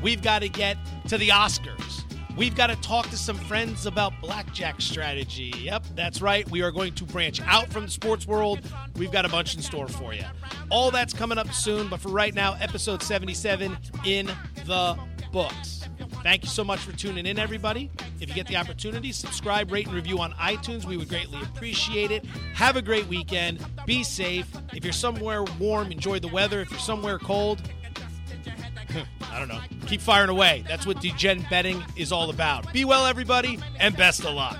We've 0.02 0.22
got 0.22 0.40
to 0.40 0.50
get 0.50 0.78
to 1.08 1.18
the 1.18 1.30
Oscars. 1.30 2.04
We've 2.38 2.56
got 2.56 2.68
to 2.68 2.76
talk 2.78 3.10
to 3.10 3.18
some 3.18 3.36
friends 3.36 3.86
about 3.86 4.14
blackjack 4.22 4.80
strategy. 4.80 5.54
Yep, 5.58 5.86
that's 5.96 6.22
right. 6.22 6.50
We 6.50 6.62
are 6.62 6.72
going 6.72 6.96
to 6.96 7.04
branch 7.04 7.42
out 7.42 7.68
from 7.68 7.86
the 7.86 7.92
sports 7.92 8.26
world. 8.26 8.62
We've 8.96 9.12
got 9.12 9.26
a 9.26 9.30
bunch 9.30 9.56
in 9.56 9.62
store 9.62 9.90
for 9.90 10.14
you. 10.14 10.24
All 10.70 10.92
that's 10.92 11.14
coming 11.14 11.38
up 11.38 11.52
soon, 11.54 11.90
but 11.90 12.00
for 12.00 12.10
right 12.10 12.34
now, 12.34 12.56
episode 12.62 13.04
77 13.04 13.78
in 14.06 14.28
the 14.66 14.98
books. 15.34 15.90
Thank 16.24 16.44
you 16.44 16.50
so 16.50 16.64
much 16.64 16.80
for 16.80 16.94
tuning 16.94 17.26
in, 17.26 17.38
everybody. 17.38 17.92
If 18.22 18.30
you 18.30 18.36
get 18.36 18.46
the 18.46 18.56
opportunity, 18.56 19.12
subscribe, 19.12 19.72
rate, 19.72 19.88
and 19.88 19.96
review 19.96 20.20
on 20.20 20.32
iTunes. 20.34 20.86
We 20.86 20.96
would 20.96 21.10
greatly 21.10 21.42
appreciate 21.42 22.12
it. 22.12 22.24
Have 22.54 22.76
a 22.76 22.82
great 22.82 23.08
weekend. 23.08 23.66
Be 23.88 24.04
safe. 24.04 24.48
If 24.74 24.84
you're 24.84 24.94
somewhere 24.94 25.44
warm, 25.60 25.92
enjoy 25.92 26.20
the 26.20 26.28
weather. 26.28 26.62
If 26.62 26.70
you're 26.70 26.80
somewhere 26.80 27.18
cold, 27.18 27.64
I 29.32 29.40
don't 29.40 29.48
know. 29.48 29.60
Keep 29.88 30.02
firing 30.02 30.30
away. 30.30 30.64
That's 30.68 30.86
what 30.86 31.02
Degen 31.02 31.46
betting 31.50 31.84
is 31.96 32.12
all 32.12 32.30
about. 32.30 32.72
Be 32.72 32.86
well, 32.86 33.08
everybody, 33.08 33.58
and 33.80 33.98
best 33.98 34.24
of 34.24 34.36
luck. 34.36 34.58